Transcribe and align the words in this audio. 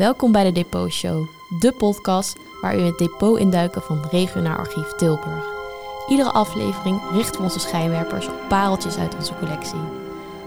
Welkom 0.00 0.32
bij 0.32 0.44
de 0.44 0.52
Depot 0.52 0.92
Show, 0.92 1.26
de 1.48 1.72
podcast 1.72 2.38
waar 2.60 2.78
u 2.78 2.80
het 2.80 2.98
depot 2.98 3.38
induiken 3.38 3.82
van 3.82 4.04
Regionaal 4.10 4.56
Archief 4.56 4.92
Tilburg. 4.92 5.44
Iedere 6.08 6.30
aflevering 6.30 7.00
richten 7.12 7.36
we 7.36 7.42
onze 7.42 7.60
schijnwerpers 7.60 8.26
op 8.26 8.34
pareltjes 8.48 8.96
uit 8.96 9.14
onze 9.14 9.34
collectie. 9.38 9.80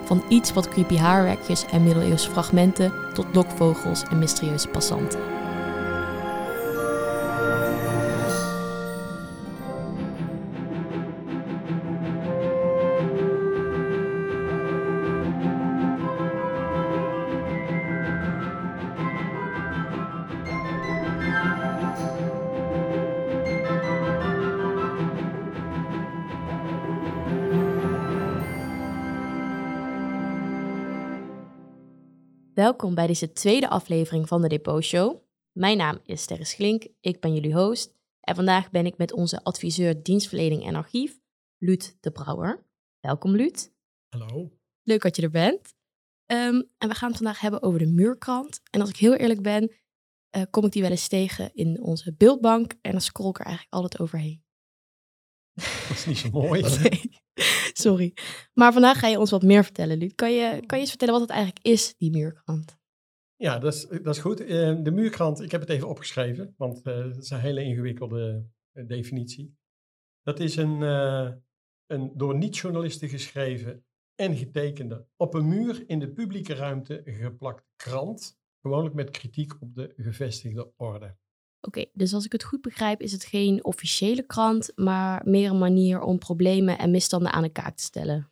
Van 0.03 0.23
iets 0.27 0.53
wat 0.53 0.69
creepy 0.69 0.97
haarwerkjes 0.97 1.65
en 1.65 1.83
middeleeuwse 1.83 2.29
fragmenten 2.29 2.93
tot 3.13 3.25
lokvogels 3.33 4.03
en 4.03 4.19
mysterieuze 4.19 4.67
passanten. 4.67 5.19
Welkom 32.83 33.03
bij 33.03 33.13
deze 33.13 33.31
tweede 33.33 33.69
aflevering 33.69 34.27
van 34.27 34.41
de 34.41 34.47
Depot 34.47 34.83
Show. 34.83 35.21
Mijn 35.51 35.77
naam 35.77 35.99
is 36.05 36.21
Sterre 36.21 36.55
Klink, 36.55 36.87
ik 36.99 37.19
ben 37.19 37.33
jullie 37.33 37.53
host. 37.53 37.93
En 38.19 38.35
vandaag 38.35 38.71
ben 38.71 38.85
ik 38.85 38.97
met 38.97 39.13
onze 39.13 39.43
adviseur 39.43 40.03
dienstverlening 40.03 40.65
en 40.65 40.75
archief, 40.75 41.19
Luut 41.57 41.97
de 41.99 42.11
Brouwer. 42.11 42.65
Welkom 42.99 43.35
Luut. 43.35 43.73
Hallo. 44.09 44.51
Leuk 44.81 45.01
dat 45.01 45.15
je 45.15 45.21
er 45.21 45.29
bent. 45.29 45.73
Ehm, 46.25 46.61
en 46.77 46.89
we 46.89 46.95
gaan 46.95 47.09
het 47.09 47.17
vandaag 47.17 47.39
hebben 47.39 47.61
over 47.61 47.79
de 47.79 47.87
muurkrant. 47.87 48.61
En 48.71 48.81
als 48.81 48.89
ik 48.89 48.97
heel 48.97 49.15
eerlijk 49.15 49.41
ben, 49.41 49.71
eh, 50.29 50.43
kom 50.49 50.65
ik 50.65 50.71
die 50.71 50.81
wel 50.81 50.91
eens 50.91 51.07
tegen 51.07 51.53
in 51.53 51.81
onze 51.81 52.13
beeldbank. 52.13 52.73
En 52.81 52.91
dan 52.91 53.01
scroll 53.01 53.29
ik 53.29 53.39
er 53.39 53.45
eigenlijk 53.45 53.75
altijd 53.75 54.01
overheen. 54.01 54.43
Dat 55.53 55.89
is 55.89 56.05
niet 56.05 56.17
zo 56.17 56.29
mooi. 56.29 56.61
Nee, 56.81 57.21
sorry. 57.85 58.13
Maar 58.53 58.73
vandaag 58.73 58.99
ga 58.99 59.07
je 59.07 59.19
ons 59.19 59.31
wat 59.31 59.43
meer 59.43 59.63
vertellen, 59.63 59.97
Luut. 59.97 60.15
Kan 60.15 60.33
je, 60.33 60.49
kan 60.65 60.77
je 60.77 60.83
eens 60.83 60.89
vertellen 60.89 61.13
wat 61.13 61.21
het 61.21 61.31
eigenlijk 61.31 61.65
is, 61.65 61.95
die 61.97 62.11
muurkrant? 62.11 62.77
Ja, 63.35 63.59
dat 63.59 63.73
is, 63.73 63.87
dat 63.87 64.15
is 64.15 64.19
goed. 64.19 64.39
Eh, 64.39 64.77
de 64.81 64.91
muurkrant, 64.91 65.41
ik 65.41 65.51
heb 65.51 65.61
het 65.61 65.69
even 65.69 65.87
opgeschreven, 65.87 66.53
want 66.57 66.77
uh, 66.77 66.83
dat 66.83 67.17
is 67.17 67.29
een 67.29 67.39
hele 67.39 67.63
ingewikkelde 67.63 68.45
uh, 68.73 68.87
definitie. 68.87 69.57
Dat 70.21 70.39
is 70.39 70.55
een, 70.55 70.81
een 71.85 72.11
door 72.17 72.35
niet-journalisten 72.35 73.09
geschreven 73.09 73.85
en 74.15 74.35
getekende, 74.35 75.07
op 75.15 75.33
een 75.33 75.47
muur 75.47 75.83
in 75.87 75.99
de 75.99 76.11
publieke 76.11 76.53
ruimte 76.53 77.01
geplakte 77.05 77.69
krant, 77.75 78.39
gewoonlijk 78.61 78.95
met 78.95 79.09
kritiek 79.09 79.61
op 79.61 79.75
de 79.75 79.93
gevestigde 79.97 80.73
orde. 80.75 81.17
Oké, 81.67 81.85
dus 81.93 82.13
als 82.13 82.25
ik 82.25 82.31
het 82.31 82.43
goed 82.43 82.61
begrijp, 82.61 83.01
is 83.01 83.11
het 83.11 83.23
geen 83.23 83.63
officiële 83.63 84.23
krant, 84.23 84.71
maar 84.75 85.21
meer 85.25 85.49
een 85.49 85.57
manier 85.57 86.01
om 86.01 86.17
problemen 86.17 86.77
en 86.77 86.91
misstanden 86.91 87.31
aan 87.31 87.43
de 87.43 87.49
kaak 87.49 87.75
te 87.75 87.83
stellen. 87.83 88.31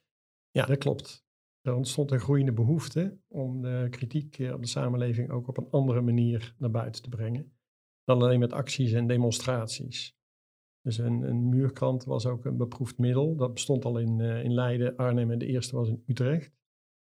Ja, 0.49 0.65
dat 0.65 0.77
klopt. 0.77 1.25
Er 1.61 1.73
ontstond 1.73 2.11
een 2.11 2.19
groeiende 2.19 2.53
behoefte 2.53 3.17
om 3.27 3.61
de 3.61 3.87
kritiek 3.89 4.37
op 4.53 4.61
de 4.61 4.67
samenleving 4.67 5.31
ook 5.31 5.47
op 5.47 5.57
een 5.57 5.69
andere 5.69 6.01
manier 6.01 6.55
naar 6.57 6.71
buiten 6.71 7.01
te 7.01 7.09
brengen. 7.09 7.53
Dan 8.03 8.21
alleen 8.21 8.39
met 8.39 8.53
acties 8.53 8.91
en 8.91 9.07
demonstraties. 9.07 10.15
Dus 10.81 10.97
een, 10.97 11.21
een 11.21 11.49
muurkrant 11.49 12.03
was 12.03 12.25
ook 12.25 12.45
een 12.45 12.57
beproefd 12.57 12.97
middel. 12.97 13.35
Dat 13.35 13.53
bestond 13.53 13.85
al 13.85 13.97
in, 13.97 14.19
uh, 14.19 14.43
in 14.43 14.53
Leiden, 14.53 14.95
Arnhem 14.95 15.31
en 15.31 15.37
de 15.37 15.45
eerste 15.45 15.75
was 15.75 15.89
in 15.89 16.03
Utrecht. 16.05 16.51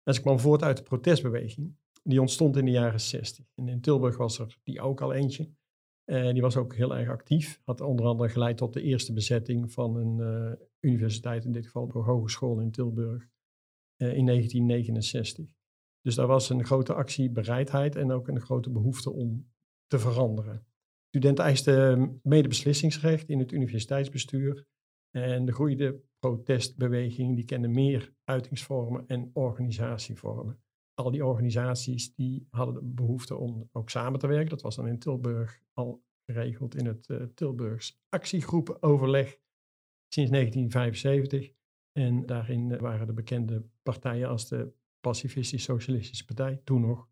En 0.03 0.13
ze 0.13 0.21
kwam 0.21 0.39
voort 0.39 0.63
uit 0.63 0.77
de 0.77 0.83
protestbeweging. 0.83 1.75
Die 2.03 2.19
ontstond 2.19 2.57
in 2.57 2.65
de 2.65 2.71
jaren 2.71 2.99
60. 2.99 3.45
En 3.55 3.67
in 3.67 3.81
Tilburg 3.81 4.17
was 4.17 4.39
er 4.39 4.57
die 4.63 4.81
ook 4.81 5.01
al 5.01 5.13
eentje. 5.13 5.51
Uh, 6.09 6.31
die 6.31 6.41
was 6.41 6.57
ook 6.57 6.75
heel 6.75 6.97
erg 6.97 7.09
actief. 7.09 7.61
Had 7.63 7.81
onder 7.81 8.05
andere 8.05 8.29
geleid 8.29 8.57
tot 8.57 8.73
de 8.73 8.81
eerste 8.81 9.13
bezetting 9.13 9.71
van 9.71 9.95
een 9.95 10.17
uh, 10.19 10.51
universiteit, 10.79 11.45
in 11.45 11.51
dit 11.51 11.65
geval 11.65 11.87
de 11.87 11.99
Hogeschool 11.99 12.59
in 12.59 12.71
Tilburg, 12.71 13.23
uh, 13.97 14.13
in 14.13 14.25
1969. 14.25 15.55
Dus 16.01 16.15
daar 16.15 16.27
was 16.27 16.49
een 16.49 16.65
grote 16.65 16.93
actiebereidheid 16.93 17.95
en 17.95 18.11
ook 18.11 18.27
een 18.27 18.41
grote 18.41 18.69
behoefte 18.69 19.11
om 19.11 19.49
te 19.87 19.99
veranderen. 19.99 20.65
Studenten 21.07 21.43
eisten 21.43 22.19
medebeslissingsrecht 22.23 23.29
in 23.29 23.39
het 23.39 23.51
universiteitsbestuur. 23.51 24.65
En 25.09 25.45
de 25.45 25.53
groeide 25.53 26.01
protestbeweging 26.19 27.35
die 27.35 27.45
kende 27.45 27.67
meer 27.67 28.13
uitingsvormen 28.23 29.07
en 29.07 29.29
organisatievormen. 29.33 30.61
Al 30.99 31.11
die 31.11 31.25
organisaties 31.25 32.15
die 32.15 32.47
hadden 32.49 32.73
de 32.73 32.81
behoefte 32.81 33.35
om 33.35 33.69
ook 33.71 33.89
samen 33.89 34.19
te 34.19 34.27
werken. 34.27 34.49
Dat 34.49 34.61
was 34.61 34.75
dan 34.75 34.87
in 34.87 34.99
Tilburg 34.99 35.61
al 35.73 36.03
geregeld 36.25 36.75
in 36.75 36.85
het 36.85 37.09
uh, 37.09 37.23
Tilburgs 37.33 38.01
actiegroepenoverleg 38.09 39.37
sinds 40.13 40.31
1975. 40.31 41.51
En 41.91 42.25
daarin 42.25 42.77
waren 42.77 43.07
de 43.07 43.13
bekende 43.13 43.65
partijen 43.83 44.29
als 44.29 44.47
de 44.47 44.73
Pacifistische 44.99 45.71
Socialistische 45.71 46.25
Partij, 46.25 46.61
toen 46.63 46.81
nog, 46.81 47.07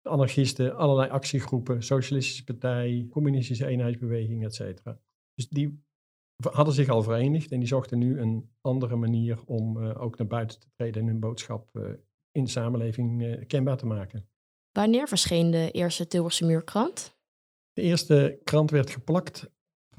de 0.00 0.08
anarchisten, 0.08 0.76
allerlei 0.76 1.10
actiegroepen, 1.10 1.82
Socialistische 1.82 2.44
Partij, 2.44 3.06
Communistische 3.10 3.66
Eenheidsbeweging, 3.66 4.44
et 4.44 4.54
cetera. 4.54 5.00
Dus 5.34 5.48
die 5.48 5.84
hadden 6.50 6.74
zich 6.74 6.88
al 6.88 7.02
verenigd 7.02 7.52
en 7.52 7.58
die 7.58 7.68
zochten 7.68 7.98
nu 7.98 8.20
een 8.20 8.50
andere 8.60 8.96
manier 8.96 9.44
om 9.44 9.76
uh, 9.76 10.02
ook 10.02 10.18
naar 10.18 10.26
buiten 10.26 10.60
te 10.60 10.70
treden 10.70 11.02
en 11.02 11.08
hun 11.08 11.20
boodschap 11.20 11.76
uh, 11.76 11.90
in 12.36 12.44
de 12.44 12.50
samenleving 12.50 13.22
uh, 13.22 13.46
kenbaar 13.46 13.76
te 13.76 13.86
maken. 13.86 14.28
Wanneer 14.72 15.08
verscheen 15.08 15.50
de 15.50 15.70
eerste 15.70 16.06
Tilburgse 16.06 16.44
muurkrant? 16.44 17.16
De 17.72 17.82
eerste 17.82 18.40
krant 18.44 18.70
werd 18.70 18.90
geplakt 18.90 19.50
op 19.90 19.96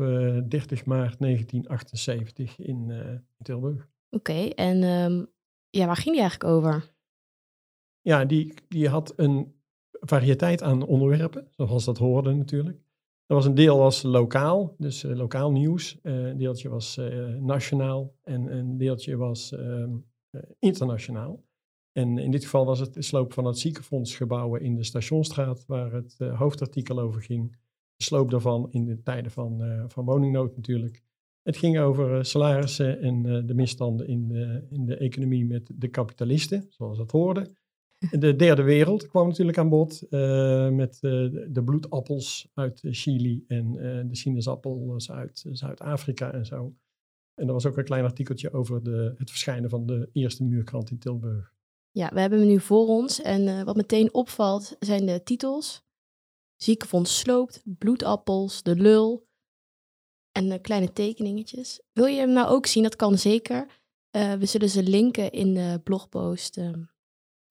30 0.50 0.86
maart 0.86 1.20
1978 1.20 2.60
in, 2.60 2.90
in 2.90 3.26
Tilburg. 3.44 3.90
Oké, 4.10 4.32
okay, 4.32 4.50
en 4.50 4.84
um, 4.84 5.28
ja, 5.70 5.86
waar 5.86 5.96
ging 5.96 6.16
die 6.16 6.22
eigenlijk 6.22 6.52
over? 6.52 6.94
Ja, 8.02 8.26
die, 8.26 8.54
die 8.68 8.88
had 8.88 9.14
een 9.16 9.56
variëteit 9.92 10.62
aan 10.62 10.86
onderwerpen, 10.86 11.48
zoals 11.56 11.86
dat 11.86 11.98
hoorde 11.98 12.34
natuurlijk. 12.34 12.78
Er 13.26 13.36
was 13.36 13.46
een 13.46 13.56
deel 13.56 13.78
was 13.78 14.02
lokaal, 14.02 14.76
dus 14.78 15.04
uh, 15.04 15.16
lokaal 15.16 15.52
nieuws. 15.52 16.00
Uh, 16.04 16.28
een 16.28 16.38
deeltje 16.38 16.70
was 16.70 16.98
uh, 16.98 17.36
nationaal 17.36 18.16
en 18.24 18.58
een 18.58 18.78
deeltje 18.78 19.18
was 19.18 19.56
internationaal. 20.60 21.44
En 21.98 22.18
in 22.18 22.32
dit 22.32 22.44
geval 22.44 22.66
was 22.66 22.80
het 22.80 22.94
de 22.94 23.02
sloop 23.02 23.34
van 23.34 23.46
het 23.46 23.58
ziekenfondsgebouwen 23.58 24.62
in 24.62 24.76
de 24.76 24.84
Stationstraat, 24.84 25.66
waar 25.66 25.92
het 25.92 26.18
hoofdartikel 26.18 27.00
over 27.00 27.22
ging. 27.22 27.52
De 27.96 28.04
sloop 28.04 28.32
daarvan 28.32 28.68
in 28.72 28.86
de 28.86 29.02
tijden 29.02 29.32
van, 29.32 29.86
van 29.88 30.06
woningnood 30.06 30.56
natuurlijk. 30.56 31.04
Het 31.42 31.58
ging 31.58 31.80
over 31.80 32.26
salarissen 32.26 33.02
en 33.02 33.46
de 33.46 33.54
misstanden 33.54 34.08
in 34.08 34.28
de, 34.28 34.66
in 34.70 34.86
de 34.86 34.98
economie 34.98 35.46
met 35.46 35.72
de 35.76 35.88
kapitalisten, 35.88 36.66
zoals 36.70 36.98
dat 36.98 37.12
hoorde. 37.12 37.56
De 38.20 38.36
derde 38.36 38.64
wereld 38.64 39.08
kwam 39.08 39.28
natuurlijk 39.28 39.58
aan 39.58 39.70
bod 39.70 40.06
met 40.72 40.98
de 41.50 41.62
bloedappels 41.66 42.50
uit 42.54 42.80
Chili 42.82 43.44
en 43.48 43.72
de 44.08 44.16
sinaasappels 44.16 45.12
uit 45.12 45.46
Zuid-Afrika 45.52 46.32
en 46.32 46.46
zo. 46.46 46.76
En 47.34 47.48
er 47.48 47.54
was 47.54 47.66
ook 47.66 47.78
een 47.78 47.84
klein 47.84 48.04
artikeltje 48.04 48.54
over 48.54 48.84
de, 48.84 49.14
het 49.18 49.30
verschijnen 49.30 49.70
van 49.70 49.86
de 49.86 50.10
eerste 50.12 50.44
muurkrant 50.44 50.92
in 50.92 50.98
Tilburg. 50.98 51.56
Ja, 51.98 52.10
we 52.14 52.20
hebben 52.20 52.40
hem 52.40 52.48
nu 52.48 52.60
voor 52.60 52.88
ons 52.88 53.22
en 53.22 53.66
wat 53.66 53.76
meteen 53.76 54.14
opvalt 54.14 54.76
zijn 54.80 55.06
de 55.06 55.24
titels. 55.24 55.84
Ziekenfonds 56.56 57.20
sloopt, 57.20 57.62
bloedappels, 57.64 58.64
de 58.64 58.76
lul 58.76 59.28
en 60.32 60.62
kleine 60.62 60.94
tekeningetjes. 60.94 61.82
Wil 61.94 62.06
je 62.06 62.20
hem 62.20 62.32
nou 62.32 62.48
ook 62.48 62.66
zien? 62.66 62.84
Dat 62.84 62.96
kan 62.96 63.18
zeker. 63.18 63.82
we 64.12 64.46
zullen 64.46 64.70
ze 64.70 64.84
linken 64.84 65.32
in 65.32 65.54
de 65.54 65.82
blogpost 65.84 66.58
ehm, 66.58 66.84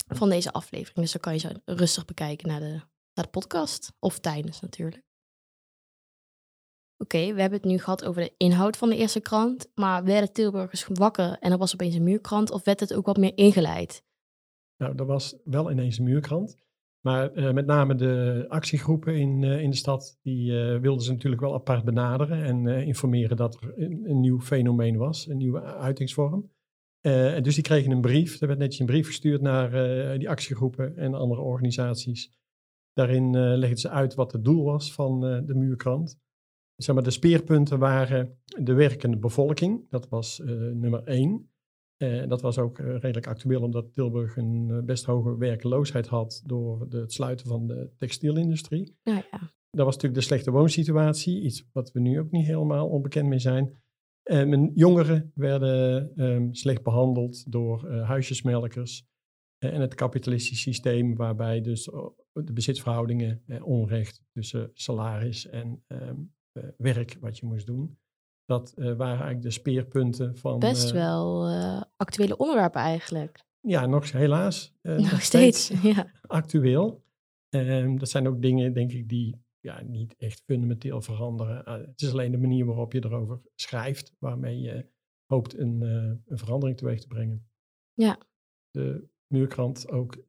van 0.06 0.28
deze 0.28 0.52
aflevering. 0.52 0.96
Dus 0.96 1.12
dan 1.12 1.20
kan 1.20 1.32
je 1.32 1.38
zo 1.38 1.48
rustig 1.64 2.04
bekijken 2.04 2.48
naar 2.48 2.60
de, 2.60 2.80
de 3.12 3.26
podcast. 3.26 3.92
Of 3.98 4.18
tijdens 4.18 4.60
natuurlijk. 4.60 5.02
Oké, 6.96 7.34
we 7.34 7.40
hebben 7.40 7.58
het 7.58 7.68
nu 7.68 7.78
gehad 7.78 8.04
over 8.04 8.22
de 8.22 8.34
inhoud 8.36 8.76
van 8.76 8.88
de 8.88 8.96
eerste 8.96 9.20
krant. 9.20 9.66
Maar 9.74 10.04
werden 10.04 10.32
Tilburgers 10.32 10.86
wakker 10.86 11.38
en 11.38 11.52
er 11.52 11.58
was 11.58 11.72
opeens 11.72 11.94
een 11.94 12.02
muurkrant? 12.02 12.50
Of 12.50 12.64
werd 12.64 12.80
het 12.80 12.94
ook 12.94 13.06
wat 13.06 13.16
meer 13.16 13.36
ingeleid? 13.36 14.04
Nou, 14.76 14.94
er 14.96 15.06
was 15.06 15.36
wel 15.44 15.70
ineens 15.70 15.98
een 15.98 16.04
muurkrant. 16.04 16.56
Maar 17.06 17.36
uh, 17.36 17.52
met 17.52 17.66
name 17.66 17.94
de 17.94 18.44
actiegroepen 18.48 19.16
in, 19.16 19.42
uh, 19.42 19.60
in 19.62 19.70
de 19.70 19.76
stad, 19.76 20.18
die 20.22 20.52
uh, 20.52 20.80
wilden 20.80 21.04
ze 21.04 21.12
natuurlijk 21.12 21.42
wel 21.42 21.54
apart 21.54 21.84
benaderen 21.84 22.44
en 22.44 22.66
informeren 22.66 23.36
dat 23.36 23.54
er 23.54 23.72
een, 23.76 24.20
nieuw 24.20 24.40
fenomeen 24.40 24.96
was, 24.96 25.28
een 25.28 25.36
nieuwe 25.36 25.62
uitingsvorm. 25.62 26.54
Dus 27.42 27.54
die 27.54 27.62
kregen 27.62 27.90
een 27.90 28.00
brief. 28.00 28.40
Er 28.40 28.46
werd 28.46 28.58
netjes 28.58 28.80
een 28.80 28.86
brief 28.86 29.06
gestuurd 29.06 29.40
naar 29.40 29.70
die 30.18 30.28
actiegroepen 30.28 30.96
en 30.96 31.14
andere 31.14 31.40
organisaties. 31.40 32.32
Daarin 32.92 33.56
legden 33.58 33.78
ze 33.78 33.88
uit 33.88 34.14
wat 34.14 34.32
het 34.32 34.44
doel 34.44 34.64
was 34.64 34.92
van 34.92 35.20
de 35.20 35.54
muurkrant. 35.54 36.18
Zeg 36.76 36.94
maar, 36.94 37.04
de 37.04 37.10
speerpunten 37.10 37.78
waren 37.78 38.38
de 38.44 38.72
werkende 38.72 39.16
bevolking. 39.16 39.90
Dat 39.90 40.08
was 40.08 40.42
nummer 40.74 41.02
één. 41.04 41.50
Uh, 41.98 42.28
dat 42.28 42.40
was 42.40 42.58
ook 42.58 42.78
redelijk 42.78 43.26
actueel 43.26 43.62
omdat 43.62 43.92
Tilburg 43.92 44.36
een 44.36 44.82
best 44.84 45.04
hoge 45.04 45.36
werkloosheid 45.36 46.06
had 46.06 46.42
door 46.44 46.88
de, 46.88 46.98
het 46.98 47.12
sluiten 47.12 47.46
van 47.46 47.66
de 47.66 47.90
textielindustrie. 47.98 48.96
Ja, 49.02 49.24
ja. 49.30 49.54
Dat 49.70 49.84
was 49.84 49.94
natuurlijk 49.94 50.14
de 50.14 50.26
slechte 50.26 50.50
woonsituatie, 50.50 51.42
iets 51.42 51.68
wat 51.72 51.92
we 51.92 52.00
nu 52.00 52.20
ook 52.20 52.30
niet 52.30 52.46
helemaal 52.46 52.88
onbekend 52.88 53.28
mee 53.28 53.38
zijn. 53.38 53.82
mijn 54.22 54.70
jongeren 54.74 55.32
werden 55.34 56.12
um, 56.24 56.54
slecht 56.54 56.82
behandeld 56.82 57.52
door 57.52 57.90
huisjesmelkers 57.90 59.06
en 59.58 59.80
het 59.80 59.94
kapitalistisch 59.94 60.60
systeem 60.60 61.16
waarbij 61.16 61.60
dus 61.60 61.84
de 62.32 62.52
bezitsverhoudingen, 62.52 63.42
onrecht 63.62 64.22
tussen 64.32 64.70
salaris 64.74 65.46
en 65.46 65.84
um, 65.86 66.34
werk 66.76 67.16
wat 67.20 67.38
je 67.38 67.46
moest 67.46 67.66
doen, 67.66 67.98
dat 68.46 68.74
uh, 68.76 68.84
waren 68.84 69.08
eigenlijk 69.08 69.42
de 69.42 69.50
speerpunten 69.50 70.36
van. 70.36 70.58
Best 70.58 70.90
wel 70.90 71.50
uh, 71.50 71.82
actuele 71.96 72.36
onderwerpen 72.36 72.80
eigenlijk. 72.80 73.44
Ja, 73.60 73.86
nog 73.86 74.12
helaas. 74.12 74.64
Uh, 74.82 75.10
nog, 75.10 75.22
steeds, 75.22 75.68
ja. 75.82 76.12
Actueel. 76.26 77.04
Um, 77.50 77.98
dat 77.98 78.08
zijn 78.08 78.28
ook 78.28 78.42
dingen, 78.42 78.72
denk 78.72 78.92
ik, 78.92 79.08
die 79.08 79.44
ja, 79.60 79.82
niet 79.82 80.16
echt 80.16 80.42
fundamenteel 80.44 81.00
veranderen. 81.00 81.62
het 81.86 82.02
is 82.02 82.10
alleen 82.10 82.30
de 82.30 82.38
manier 82.38 82.64
waarop 82.64 82.92
je 82.92 83.04
erover 83.04 83.40
schrijft, 83.54 84.14
waarmee 84.18 84.60
je 84.60 84.86
hoopt 85.32 85.58
een, 85.58 85.80
een 86.26 86.38
verandering 86.38 86.78
teweeg 86.78 87.00
te 87.00 87.06
brengen. 87.06 87.48
Ja. 87.94 88.18
De 88.70 89.08
muurkrant 89.26 89.88
ook 89.88 90.24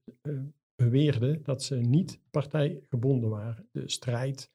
beweerde 0.75 1.41
dat 1.41 1.63
ze 1.63 1.75
niet 1.75 2.21
partijgebonden 2.29 3.29
waren. 3.29 3.69
De 3.71 3.89
strijd 3.89 4.51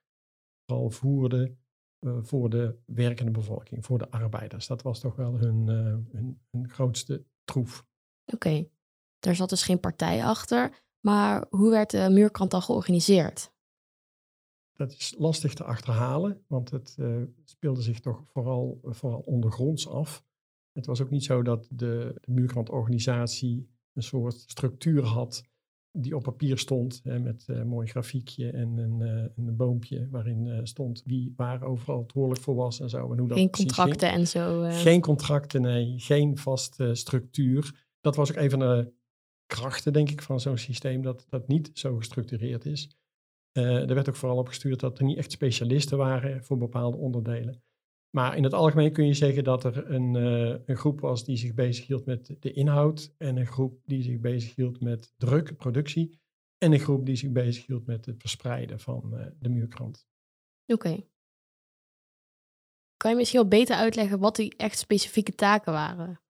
vooral 0.66 0.90
voerden 0.90 1.48
uh, 1.48 1.54
voor 2.02 2.50
de 2.50 2.78
werkende 2.86 3.30
bevolking, 3.30 3.84
voor 3.84 3.98
de 3.98 4.10
arbeiders. 4.10 4.66
Dat 4.66 4.82
was 4.82 5.00
toch 5.00 5.16
wel 5.16 5.38
hun, 5.38 5.66
uh, 5.66 5.96
hun, 6.12 6.40
hun, 6.50 6.68
grootste 6.68 7.24
troef. 7.44 7.86
Oké, 8.24 8.34
okay. 8.34 8.70
daar 9.18 9.34
zat 9.34 9.48
dus 9.48 9.62
geen 9.62 9.80
partij 9.80 10.24
achter. 10.24 10.84
Maar 11.00 11.46
hoe 11.50 11.70
werd 11.70 11.90
de 11.90 12.08
muurkrant 12.10 12.50
dan 12.50 12.62
georganiseerd? 12.62 13.52
Dat 14.72 14.92
is 14.92 15.14
lastig 15.18 15.54
te 15.54 15.64
achterhalen, 15.64 16.44
want 16.46 16.70
het 16.70 16.96
uh, 16.98 17.22
speelde 17.44 17.82
zich 17.82 18.00
toch 18.00 18.22
vooral, 18.26 18.78
vooral 18.82 19.20
ondergronds 19.20 19.88
af. 19.88 20.24
Het 20.72 20.86
was 20.86 21.00
ook 21.00 21.10
niet 21.10 21.24
zo 21.24 21.42
dat 21.42 21.68
de, 21.70 22.14
de 22.20 22.32
muurkrantorganisatie 22.32 23.70
een 23.92 24.02
soort 24.02 24.34
structuur 24.34 25.04
had 25.04 25.42
die 25.92 26.16
op 26.16 26.22
papier 26.22 26.58
stond 26.58 27.00
hè, 27.04 27.18
met 27.18 27.44
een 27.46 27.68
mooi 27.68 27.86
grafiekje 27.86 28.50
en 28.50 28.76
een, 28.76 29.00
uh, 29.00 29.46
een 29.46 29.56
boompje 29.56 30.08
waarin 30.10 30.46
uh, 30.46 30.58
stond 30.62 31.02
wie 31.04 31.32
waar 31.36 31.62
overal 31.62 31.76
verantwoordelijk 31.76 32.40
voor 32.40 32.54
was 32.54 32.80
en 32.80 32.90
zo. 32.90 33.12
En 33.12 33.18
hoe 33.18 33.28
dat 33.28 33.38
geen 33.38 33.50
contracten 33.50 34.08
ging. 34.08 34.20
en 34.20 34.26
zo. 34.26 34.62
Geen 34.70 35.00
contracten, 35.00 35.62
nee. 35.62 35.94
Geen 35.98 36.38
vaste 36.38 36.94
structuur. 36.94 37.88
Dat 38.00 38.16
was 38.16 38.30
ook 38.30 38.36
een 38.36 38.50
van 38.50 38.58
de 38.58 38.92
krachten, 39.46 39.92
denk 39.92 40.10
ik, 40.10 40.22
van 40.22 40.40
zo'n 40.40 40.58
systeem, 40.58 41.02
dat 41.02 41.26
dat 41.28 41.48
niet 41.48 41.70
zo 41.72 41.96
gestructureerd 41.96 42.64
is. 42.64 42.90
er 43.52 43.94
werd 43.94 44.08
ook 44.08 44.16
vooral 44.16 44.38
op 44.38 44.48
gestuurd 44.48 44.80
dat 44.80 44.98
er 44.98 45.04
niet 45.04 45.18
echt 45.18 45.32
specialisten 45.32 45.98
waren 45.98 46.44
voor 46.44 46.58
bepaalde 46.58 46.96
onderdelen. 46.96 47.62
Maar 48.14 48.36
in 48.36 48.44
het 48.44 48.52
algemeen 48.52 48.92
kun 48.92 49.06
je 49.06 49.14
zeggen 49.14 49.44
dat 49.44 49.64
er 49.64 49.90
een, 49.90 50.14
uh, 50.14 50.58
een 50.64 50.76
groep 50.76 51.00
was 51.00 51.24
die 51.24 51.36
zich 51.36 51.54
bezighield 51.54 52.04
met 52.04 52.36
de 52.40 52.52
inhoud 52.52 53.14
en 53.18 53.36
een 53.36 53.46
groep 53.46 53.80
die 53.84 54.02
zich 54.02 54.20
bezighield 54.20 54.80
met 54.80 55.12
druk, 55.16 55.56
productie 55.56 56.20
en 56.58 56.72
een 56.72 56.78
groep 56.78 57.06
die 57.06 57.16
zich 57.16 57.30
bezighield 57.30 57.86
met 57.86 58.06
het 58.06 58.20
verspreiden 58.20 58.80
van 58.80 59.10
uh, 59.14 59.26
de 59.38 59.48
muurkrant. 59.48 60.08
Oké. 60.66 60.88
Okay. 60.88 61.08
Kan 62.96 63.10
je 63.10 63.16
misschien 63.16 63.40
wel 63.40 63.48
beter 63.48 63.76
uitleggen 63.76 64.18
wat 64.18 64.36
die 64.36 64.56
echt 64.56 64.78
specifieke 64.78 65.34
taken 65.34 65.72
waren? 65.72 66.20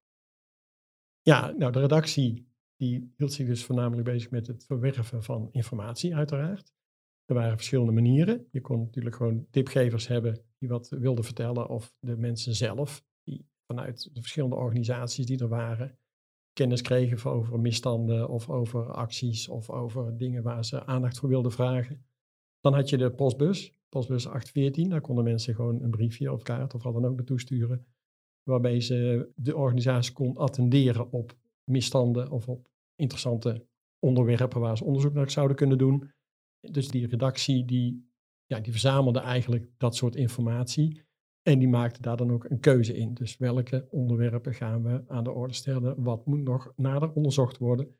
Ja, 1.20 1.50
nou 1.50 1.72
de 1.72 1.80
redactie 1.80 2.52
die 2.76 3.12
hield 3.16 3.32
zich 3.32 3.46
dus 3.46 3.64
voornamelijk 3.64 4.04
bezig 4.04 4.30
met 4.30 4.46
het 4.46 4.64
verwerven 4.64 5.22
van 5.22 5.48
informatie 5.52 6.16
uiteraard. 6.16 6.72
Er 7.24 7.34
waren 7.34 7.56
verschillende 7.56 7.92
manieren. 7.92 8.46
Je 8.50 8.60
kon 8.60 8.78
natuurlijk 8.78 9.16
gewoon 9.16 9.46
tipgevers 9.50 10.06
hebben 10.06 10.44
die 10.58 10.68
wat 10.68 10.88
wilden 10.88 11.24
vertellen, 11.24 11.68
of 11.68 11.94
de 12.00 12.16
mensen 12.16 12.54
zelf, 12.54 13.04
die 13.22 13.46
vanuit 13.66 14.14
de 14.14 14.20
verschillende 14.20 14.56
organisaties 14.56 15.26
die 15.26 15.38
er 15.38 15.48
waren, 15.48 15.98
kennis 16.52 16.82
kregen 16.82 17.30
over 17.30 17.60
misstanden 17.60 18.28
of 18.28 18.50
over 18.50 18.92
acties 18.92 19.48
of 19.48 19.70
over 19.70 20.16
dingen 20.16 20.42
waar 20.42 20.64
ze 20.64 20.84
aandacht 20.84 21.18
voor 21.18 21.28
wilden 21.28 21.52
vragen. 21.52 22.06
Dan 22.60 22.74
had 22.74 22.88
je 22.88 22.96
de 22.96 23.10
postbus, 23.10 23.74
postbus 23.88 24.26
814, 24.26 24.88
daar 24.88 25.00
konden 25.00 25.24
mensen 25.24 25.54
gewoon 25.54 25.82
een 25.82 25.90
briefje 25.90 26.32
of 26.32 26.42
kaart 26.42 26.74
of 26.74 26.82
wat 26.82 26.92
dan 26.92 27.04
ook 27.04 27.16
naartoe 27.16 27.40
sturen, 27.40 27.86
waarbij 28.42 28.80
ze 28.80 29.30
de 29.36 29.56
organisatie 29.56 30.12
kon 30.12 30.36
attenderen 30.36 31.12
op 31.12 31.36
misstanden 31.64 32.30
of 32.30 32.48
op 32.48 32.70
interessante 32.94 33.66
onderwerpen 33.98 34.60
waar 34.60 34.76
ze 34.76 34.84
onderzoek 34.84 35.12
naar 35.12 35.30
zouden 35.30 35.56
kunnen 35.56 35.78
doen. 35.78 36.12
Dus 36.70 36.88
die 36.88 37.06
redactie 37.06 37.64
die, 37.64 38.10
ja, 38.46 38.60
die 38.60 38.72
verzamelde 38.72 39.20
eigenlijk 39.20 39.70
dat 39.76 39.96
soort 39.96 40.16
informatie. 40.16 41.02
En 41.42 41.58
die 41.58 41.68
maakte 41.68 42.00
daar 42.00 42.16
dan 42.16 42.32
ook 42.32 42.44
een 42.44 42.60
keuze 42.60 42.94
in. 42.94 43.14
Dus 43.14 43.36
welke 43.36 43.86
onderwerpen 43.90 44.54
gaan 44.54 44.82
we 44.82 45.04
aan 45.08 45.24
de 45.24 45.30
orde 45.30 45.54
stellen? 45.54 46.02
Wat 46.02 46.26
moet 46.26 46.42
nog 46.42 46.72
nader 46.76 47.12
onderzocht 47.12 47.58
worden? 47.58 47.96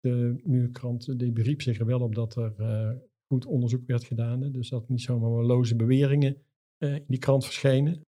De 0.00 0.40
muurkrant 0.44 1.18
die 1.18 1.32
beriep 1.32 1.62
zich 1.62 1.78
er 1.78 1.86
wel 1.86 2.00
op 2.00 2.14
dat 2.14 2.36
er 2.36 2.54
uh, 2.58 2.92
goed 3.26 3.46
onderzoek 3.46 3.86
werd 3.86 4.04
gedaan. 4.04 4.52
Dus 4.52 4.68
dat 4.68 4.88
niet 4.88 5.00
zomaar 5.00 5.44
loze 5.44 5.76
beweringen 5.76 6.42
uh, 6.78 6.94
in 6.94 7.04
die 7.06 7.18
krant 7.18 7.44
verschenen. 7.44 8.06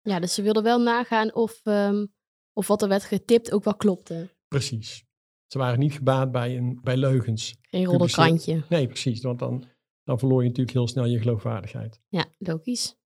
Ja, 0.00 0.20
dus 0.20 0.34
ze 0.34 0.42
wilden 0.42 0.62
wel 0.62 0.80
nagaan 0.80 1.34
of, 1.34 1.60
um, 1.64 2.12
of 2.52 2.66
wat 2.66 2.82
er 2.82 2.88
werd 2.88 3.04
getipt 3.04 3.52
ook 3.52 3.64
wel 3.64 3.76
klopte. 3.76 4.34
Precies. 4.48 5.04
Ze 5.52 5.58
waren 5.58 5.78
niet 5.78 5.92
gebaat 5.92 6.32
bij, 6.32 6.56
een, 6.56 6.80
bij 6.82 6.96
leugens. 6.96 7.58
Geen 7.62 7.84
roddelkrantje. 7.84 8.64
Nee, 8.68 8.86
precies. 8.86 9.20
Want 9.20 9.38
dan, 9.38 9.64
dan 10.04 10.18
verloor 10.18 10.42
je 10.42 10.48
natuurlijk 10.48 10.76
heel 10.76 10.88
snel 10.88 11.06
je 11.06 11.18
geloofwaardigheid. 11.18 12.00
Ja, 12.08 12.26
logisch. 12.38 12.96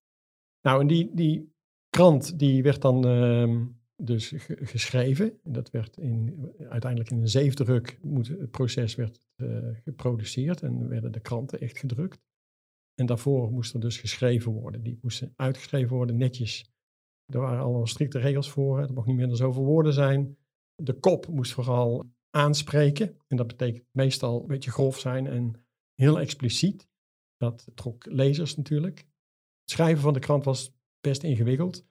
Nou, 0.61 0.81
en 0.81 0.87
die, 0.87 1.11
die 1.14 1.55
krant 1.91 2.38
die 2.38 2.62
werd 2.62 2.82
dan 2.82 3.06
uh, 3.06 3.67
dus 3.96 4.32
geschreven. 4.46 5.38
Dat 5.43 5.70
werd 5.70 5.96
in, 5.96 6.49
uiteindelijk 6.69 7.11
in 7.11 7.20
een 7.20 7.29
zeefdruk 7.29 7.99
moet, 8.02 8.29
het 8.29 8.50
proces 8.50 8.94
werd 8.94 9.26
uh, 9.37 9.58
geproduceerd 9.85 10.62
en 10.62 10.88
werden 10.88 11.12
de 11.12 11.20
kranten 11.20 11.61
echt 11.61 11.79
gedrukt. 11.79 12.23
En 12.94 13.06
daarvoor 13.06 13.50
moest 13.50 13.75
er 13.75 13.81
dus 13.81 13.99
geschreven 13.99 14.52
worden. 14.52 14.82
Die 14.82 14.99
moesten 15.02 15.32
uitgeschreven 15.37 15.96
worden, 15.96 16.17
netjes. 16.17 16.72
Er 17.27 17.41
waren 17.41 17.63
allemaal 17.63 17.86
strikte 17.86 18.19
regels 18.19 18.51
voor. 18.51 18.81
Er 18.81 18.93
mocht 18.93 19.06
niet 19.06 19.17
meer 19.17 19.27
dan 19.27 19.36
zoveel 19.36 19.65
woorden 19.65 19.93
zijn. 19.93 20.36
De 20.74 20.93
kop 20.93 21.29
moest 21.29 21.53
vooral 21.53 22.05
aanspreken. 22.34 23.17
En 23.26 23.36
dat 23.36 23.46
betekent 23.46 23.84
meestal 23.91 24.41
een 24.41 24.46
beetje 24.46 24.70
grof 24.70 24.98
zijn 24.98 25.26
en 25.26 25.67
heel 25.94 26.20
expliciet. 26.20 26.88
Dat 27.36 27.70
trok 27.74 28.06
lezers 28.06 28.56
natuurlijk. 28.56 28.98
Het 28.98 29.70
schrijven 29.70 30.03
van 30.03 30.12
de 30.12 30.19
krant 30.19 30.44
was 30.44 30.76
best 31.00 31.22
ingewikkeld. 31.22 31.86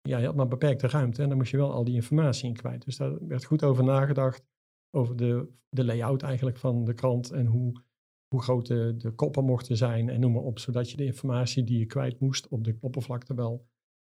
Ja, 0.00 0.18
je 0.18 0.26
had 0.26 0.34
maar 0.34 0.48
beperkte 0.48 0.86
ruimte 0.86 1.22
en 1.22 1.28
dan 1.28 1.38
moest 1.38 1.50
je 1.50 1.56
wel 1.56 1.72
al 1.72 1.84
die 1.84 1.94
informatie 1.94 2.48
in 2.48 2.56
kwijt. 2.56 2.84
Dus 2.84 2.96
daar 2.96 3.26
werd 3.26 3.44
goed 3.44 3.62
over 3.62 3.84
nagedacht, 3.84 4.44
over 4.90 5.16
de, 5.16 5.52
de 5.68 5.84
layout 5.84 6.22
eigenlijk 6.22 6.56
van 6.56 6.84
de 6.84 6.94
krant 6.94 7.30
en 7.30 7.46
hoe, 7.46 7.82
hoe 8.28 8.42
groot 8.42 8.66
de, 8.66 8.96
de 8.96 9.10
koppen 9.10 9.44
mochten 9.44 9.76
zijn 9.76 10.08
en 10.08 10.20
noem 10.20 10.32
maar 10.32 10.42
op. 10.42 10.58
Zodat 10.58 10.90
je 10.90 10.96
de 10.96 11.04
informatie 11.04 11.64
die 11.64 11.78
je 11.78 11.86
kwijt 11.86 12.20
moest 12.20 12.48
op 12.48 12.64
de 12.64 12.76
oppervlakte 12.80 13.34
wel 13.34 13.68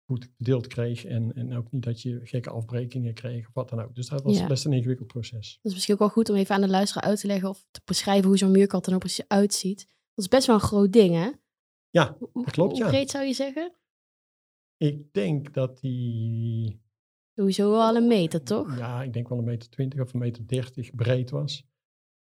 goed 0.10 0.30
gedeeld 0.38 0.68
kreeg. 0.68 1.06
En, 1.06 1.34
en 1.36 1.58
ook 1.58 1.72
niet 1.72 1.84
dat 1.84 2.02
je 2.02 2.20
gekke 2.24 2.50
afbrekingen 2.50 3.14
kreeg 3.14 3.48
of 3.48 3.54
wat 3.54 3.70
dan 3.70 3.82
ook. 3.82 3.96
Dus 3.96 4.08
dat 4.08 4.24
was 4.24 4.46
best 4.46 4.66
een 4.66 4.74
ingewikkeld 4.74 5.08
proces. 5.08 5.54
Dat 5.62 5.66
is 5.66 5.74
misschien 5.74 5.94
ook 5.94 6.00
wel 6.00 6.10
goed 6.10 6.30
om 6.30 6.36
even 6.36 6.56
aan 6.56 6.62
de 6.62 6.68
luisteraar 6.68 7.04
uit 7.04 7.20
te 7.20 7.28
leggen 7.28 7.50
of 7.50 7.66
te 7.72 7.82
beschrijven 7.86 8.28
hoe 8.28 8.38
zo'n 8.38 8.52
muurkant 8.52 8.84
er 8.84 8.90
nou 8.90 9.02
precies 9.02 9.28
uitziet. 9.28 9.80
Dat 10.14 10.26
is 10.26 10.28
best 10.28 10.48
wel 10.48 10.56
een 10.56 10.62
groot 10.62 10.94
ding, 10.94 11.14
hè? 11.14 11.30
Ja, 11.90 12.18
dat 12.34 12.52
klopt. 12.52 12.80
Hoe, 12.80 12.88
breed 12.88 13.10
zou 13.10 13.26
je 13.26 13.34
zeggen? 13.34 13.74
Ik 14.78 15.14
denk 15.14 15.54
dat 15.54 15.80
die... 15.80 16.82
Sowieso 17.36 17.72
wel 17.72 17.96
een 17.96 18.08
meter, 18.08 18.44
toch? 18.44 18.78
Ja, 18.78 19.04
ik 19.04 19.14
denk 19.14 19.30
wel 19.30 19.38
een 19.38 19.44
meter 19.44 19.70
twintig 19.70 20.02
of 20.02 20.14
een 20.14 20.20
meter 20.20 20.48
dertig 20.48 20.96
breed 20.96 21.30
was. 21.30 21.68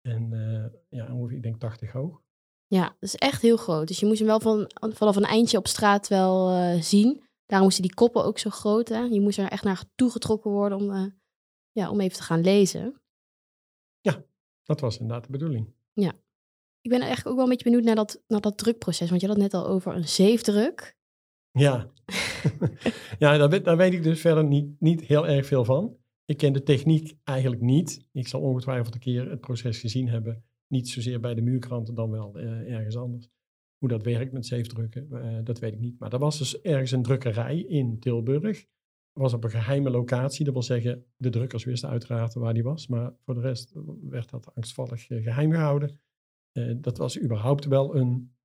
En 0.01 0.31
uh, 0.31 0.65
ja, 0.99 1.13
ongeveer, 1.13 1.37
ik 1.37 1.43
denk 1.43 1.59
80 1.59 1.91
hoog. 1.91 2.21
Ja, 2.67 2.83
dat 2.83 2.95
is 2.99 3.15
echt 3.15 3.41
heel 3.41 3.57
groot. 3.57 3.87
Dus 3.87 3.99
je 3.99 4.05
moest 4.05 4.19
hem 4.19 4.27
wel 4.27 4.39
van, 4.39 4.71
vanaf 4.73 5.15
een 5.15 5.23
eindje 5.23 5.57
op 5.57 5.67
straat 5.67 6.07
wel 6.07 6.51
uh, 6.51 6.81
zien. 6.81 7.23
Daarom 7.53 7.71
moesten 7.71 7.87
die 7.87 7.97
koppen 7.97 8.25
ook 8.25 8.39
zo 8.39 8.49
groot. 8.49 8.89
Hè? 8.89 8.99
Je 8.99 9.21
moest 9.21 9.37
er 9.37 9.49
echt 9.49 9.63
naar 9.63 9.83
toegetrokken 9.95 10.51
worden 10.51 10.77
om, 10.77 10.89
uh, 10.89 11.05
ja, 11.71 11.89
om 11.89 11.99
even 11.99 12.17
te 12.17 12.23
gaan 12.23 12.41
lezen. 12.41 13.01
Ja, 14.01 14.23
dat 14.63 14.79
was 14.79 14.99
inderdaad 14.99 15.25
de 15.25 15.31
bedoeling. 15.31 15.73
Ja. 15.93 16.13
Ik 16.81 16.89
ben 16.89 16.99
eigenlijk 16.99 17.27
ook 17.27 17.35
wel 17.35 17.43
een 17.43 17.49
beetje 17.49 17.63
benieuwd 17.63 17.83
naar 17.83 17.95
dat, 17.95 18.23
naar 18.27 18.41
dat 18.41 18.57
drukproces. 18.57 19.09
Want 19.09 19.21
je 19.21 19.27
had 19.27 19.35
het 19.35 19.45
net 19.45 19.61
al 19.61 19.67
over 19.67 19.95
een 19.95 20.07
zeefdruk. 20.07 20.97
Ja, 21.51 21.91
ja 23.19 23.37
daar, 23.37 23.49
weet, 23.49 23.65
daar 23.65 23.77
weet 23.77 23.93
ik 23.93 24.03
dus 24.03 24.21
verder 24.21 24.43
niet, 24.43 24.79
niet 24.79 25.01
heel 25.01 25.27
erg 25.27 25.45
veel 25.45 25.65
van. 25.65 25.97
Ik 26.25 26.37
ken 26.37 26.53
de 26.53 26.63
techniek 26.63 27.17
eigenlijk 27.23 27.61
niet. 27.61 28.07
Ik 28.11 28.27
zal 28.27 28.41
ongetwijfeld 28.41 28.93
een 28.93 28.99
keer 28.99 29.29
het 29.29 29.41
proces 29.41 29.79
gezien 29.79 30.07
hebben. 30.07 30.43
Niet 30.67 30.89
zozeer 30.89 31.19
bij 31.19 31.33
de 31.33 31.41
muurkranten, 31.41 31.95
dan 31.95 32.11
wel 32.11 32.39
uh, 32.39 32.73
ergens 32.73 32.97
anders. 32.97 33.29
Hoe 33.83 33.91
dat 33.91 34.03
werkt 34.03 34.31
met 34.31 34.45
zeefdrukken, 34.45 35.07
uh, 35.11 35.37
dat 35.43 35.59
weet 35.59 35.73
ik 35.73 35.79
niet. 35.79 35.99
Maar 35.99 36.13
er 36.13 36.19
was 36.19 36.37
dus 36.37 36.61
ergens 36.61 36.91
een 36.91 37.03
drukkerij 37.03 37.59
in 37.59 37.99
Tilburg. 37.99 38.65
was 39.13 39.33
op 39.33 39.43
een 39.43 39.49
geheime 39.49 39.89
locatie. 39.89 40.45
Dat 40.45 40.53
wil 40.53 40.63
zeggen, 40.63 41.05
de 41.17 41.29
drukkers 41.29 41.63
wisten 41.63 41.89
uiteraard 41.89 42.33
waar 42.33 42.53
die 42.53 42.63
was. 42.63 42.87
Maar 42.87 43.13
voor 43.23 43.33
de 43.33 43.39
rest 43.39 43.73
werd 44.09 44.29
dat 44.29 44.55
angstvallig 44.55 45.09
eh, 45.09 45.23
geheim 45.23 45.51
gehouden. 45.51 45.99
Eh, 46.51 46.73
dat 46.77 46.97
was 46.97 47.21
überhaupt 47.21 47.65
wel 47.65 47.95
een 47.95 48.35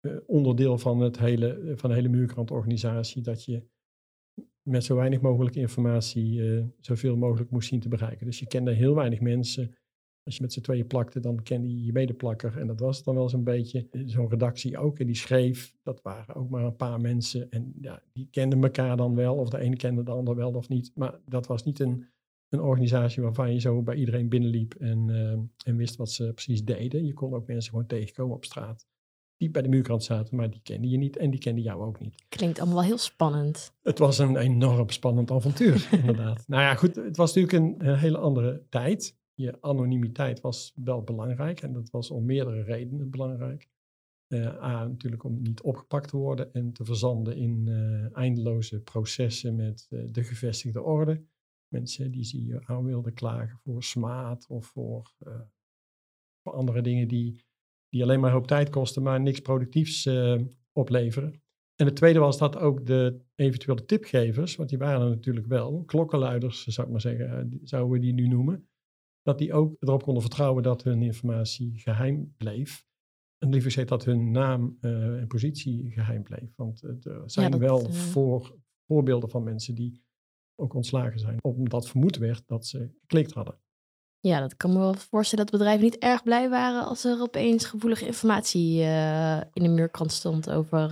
eh, 0.00 0.16
onderdeel 0.26 0.78
van, 0.78 1.00
het 1.00 1.18
hele, 1.18 1.72
van 1.76 1.90
de 1.90 1.96
hele 1.96 2.08
muurkrantorganisatie. 2.08 3.22
Dat 3.22 3.44
je 3.44 3.66
met 4.62 4.84
zo 4.84 4.96
weinig 4.96 5.20
mogelijk 5.20 5.56
informatie 5.56 6.62
zoveel 6.80 7.16
mogelijk 7.16 7.50
moest 7.50 7.68
zien 7.68 7.80
te 7.80 7.88
bereiken. 7.88 8.26
Dus 8.26 8.38
je 8.38 8.46
kende 8.46 8.72
heel 8.72 8.94
weinig 8.94 9.20
mensen 9.20 9.76
als 10.24 10.36
je 10.36 10.42
met 10.42 10.52
z'n 10.52 10.60
tweeën 10.60 10.86
plakte, 10.86 11.20
dan 11.20 11.42
kende 11.42 11.68
je 11.68 11.84
je 11.84 11.92
medeplakker. 11.92 12.58
En 12.58 12.66
dat 12.66 12.80
was 12.80 13.02
dan 13.02 13.14
wel 13.14 13.28
zo'n 13.28 13.44
beetje. 13.44 13.88
Zo'n 14.06 14.28
redactie 14.28 14.78
ook. 14.78 14.98
En 14.98 15.06
die 15.06 15.14
schreef, 15.16 15.74
dat 15.82 16.02
waren 16.02 16.34
ook 16.34 16.50
maar 16.50 16.64
een 16.64 16.76
paar 16.76 17.00
mensen. 17.00 17.50
En 17.50 17.74
ja, 17.80 18.02
die 18.12 18.28
kenden 18.30 18.62
elkaar 18.62 18.96
dan 18.96 19.14
wel. 19.14 19.36
Of 19.36 19.48
de 19.48 19.58
ene 19.58 19.76
kende 19.76 20.02
de 20.02 20.10
ander 20.10 20.34
wel 20.34 20.52
of 20.52 20.68
niet. 20.68 20.92
Maar 20.94 21.18
dat 21.26 21.46
was 21.46 21.64
niet 21.64 21.80
een, 21.80 22.06
een 22.48 22.60
organisatie 22.60 23.22
waarvan 23.22 23.52
je 23.52 23.60
zo 23.60 23.82
bij 23.82 23.96
iedereen 23.96 24.28
binnenliep 24.28 24.74
en, 24.74 25.08
uh, 25.08 25.32
en 25.64 25.76
wist 25.76 25.96
wat 25.96 26.10
ze 26.10 26.32
precies 26.32 26.64
deden. 26.64 27.04
Je 27.04 27.12
kon 27.12 27.34
ook 27.34 27.46
mensen 27.46 27.70
gewoon 27.70 27.86
tegenkomen 27.86 28.36
op 28.36 28.44
straat. 28.44 28.86
Die 29.36 29.50
bij 29.50 29.62
de 29.62 29.68
muurkant 29.68 30.04
zaten, 30.04 30.36
maar 30.36 30.50
die 30.50 30.60
kende 30.62 30.88
je 30.88 30.96
niet 30.96 31.16
en 31.16 31.30
die 31.30 31.40
kenden 31.40 31.62
jou 31.62 31.82
ook 31.82 32.00
niet. 32.00 32.24
Klinkt 32.28 32.58
allemaal 32.58 32.76
wel 32.76 32.86
heel 32.86 32.98
spannend. 32.98 33.74
Het 33.82 33.98
was 33.98 34.18
een 34.18 34.36
enorm 34.36 34.90
spannend 34.90 35.30
avontuur, 35.30 35.88
inderdaad. 36.00 36.44
Nou 36.46 36.62
ja, 36.62 36.74
goed, 36.74 36.96
het 36.96 37.16
was 37.16 37.34
natuurlijk 37.34 37.80
een, 37.80 37.88
een 37.88 37.98
hele 37.98 38.18
andere 38.18 38.66
tijd 38.68 39.20
je 39.34 39.60
anonimiteit 39.60 40.40
was 40.40 40.72
wel 40.74 41.02
belangrijk 41.02 41.60
en 41.60 41.72
dat 41.72 41.90
was 41.90 42.10
om 42.10 42.24
meerdere 42.24 42.62
redenen 42.62 43.10
belangrijk. 43.10 43.70
Uh, 44.28 44.62
A, 44.62 44.86
natuurlijk 44.86 45.24
om 45.24 45.42
niet 45.42 45.60
opgepakt 45.60 46.08
te 46.08 46.16
worden 46.16 46.52
en 46.52 46.72
te 46.72 46.84
verzanden 46.84 47.36
in 47.36 47.66
uh, 47.66 48.16
eindeloze 48.16 48.80
processen 48.80 49.56
met 49.56 49.86
uh, 49.90 50.04
de 50.10 50.24
gevestigde 50.24 50.82
orde. 50.82 51.24
Mensen 51.68 52.10
die 52.10 52.24
ze 52.24 52.44
je 52.44 52.66
aan 52.66 52.84
wilden 52.84 53.14
klagen 53.14 53.58
voor 53.58 53.82
smaad 53.82 54.46
of 54.48 54.66
voor, 54.66 55.14
voor 56.42 56.52
andere 56.52 56.82
dingen 56.82 57.08
die, 57.08 57.44
die 57.88 58.02
alleen 58.02 58.20
maar 58.20 58.32
hoop 58.32 58.46
tijd 58.46 58.70
kosten, 58.70 59.02
maar 59.02 59.20
niks 59.20 59.40
productiefs 59.40 60.08
opleveren. 60.72 61.42
En 61.74 61.86
het 61.86 61.96
tweede 61.96 62.18
was 62.18 62.38
dat 62.38 62.56
ook 62.56 62.86
de 62.86 63.20
eventuele 63.34 63.84
tipgevers, 63.84 64.56
want 64.56 64.68
die 64.68 64.78
waren 64.78 65.00
er 65.00 65.08
natuurlijk 65.08 65.46
wel, 65.46 65.84
klokkenluiders 65.84 66.66
zou 66.66 66.86
ik 66.86 66.92
maar 66.92 67.00
zeggen, 67.00 67.60
zouden 67.62 67.92
we 67.92 67.98
die 67.98 68.12
nu 68.12 68.28
noemen, 68.28 68.68
dat 69.22 69.38
die 69.38 69.52
ook 69.52 69.76
erop 69.78 70.02
konden 70.02 70.22
vertrouwen 70.22 70.62
dat 70.62 70.82
hun 70.82 71.02
informatie 71.02 71.78
geheim 71.78 72.34
bleef. 72.36 72.86
En 73.38 73.50
liever 73.50 73.70
gezegd 73.70 73.88
dat 73.88 74.04
hun 74.04 74.30
naam 74.30 74.76
uh, 74.80 75.20
en 75.20 75.26
positie 75.26 75.90
geheim 75.90 76.22
bleef. 76.22 76.56
Want 76.56 76.82
uh, 76.82 76.90
er 77.12 77.30
zijn 77.30 77.58
wel 77.58 77.88
uh... 77.88 77.92
voor, 77.92 78.58
voorbeelden 78.86 79.30
van 79.30 79.42
mensen 79.42 79.74
die 79.74 80.02
ook 80.60 80.74
ontslagen 80.74 81.18
zijn, 81.18 81.38
omdat 81.42 81.88
vermoed 81.88 82.16
werd 82.16 82.42
dat 82.46 82.66
ze 82.66 82.90
geklikt 83.00 83.32
hadden. 83.32 83.58
Ja, 84.20 84.40
dat 84.40 84.56
kan 84.56 84.72
me 84.72 84.78
wel 84.78 84.94
voorstellen 84.94 85.46
dat 85.46 85.58
bedrijven 85.58 85.84
niet 85.84 85.98
erg 85.98 86.22
blij 86.22 86.48
waren 86.48 86.86
als 86.86 87.04
er 87.04 87.20
opeens 87.20 87.64
gevoelige 87.64 88.06
informatie 88.06 88.80
in 89.52 89.62
de 89.62 89.68
muurkrant 89.68 90.12
stond 90.12 90.50
over, 90.50 90.88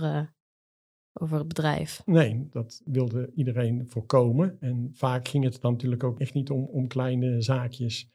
over 1.13 1.37
het 1.37 1.47
bedrijf. 1.47 2.01
Nee, 2.05 2.47
dat 2.49 2.81
wilde 2.85 3.31
iedereen 3.35 3.89
voorkomen. 3.89 4.57
En 4.59 4.89
vaak 4.93 5.27
ging 5.27 5.43
het 5.43 5.61
dan 5.61 5.71
natuurlijk 5.71 6.03
ook 6.03 6.19
echt 6.19 6.33
niet 6.33 6.49
om, 6.49 6.63
om 6.63 6.87
kleine 6.87 7.41
zaakjes 7.41 8.11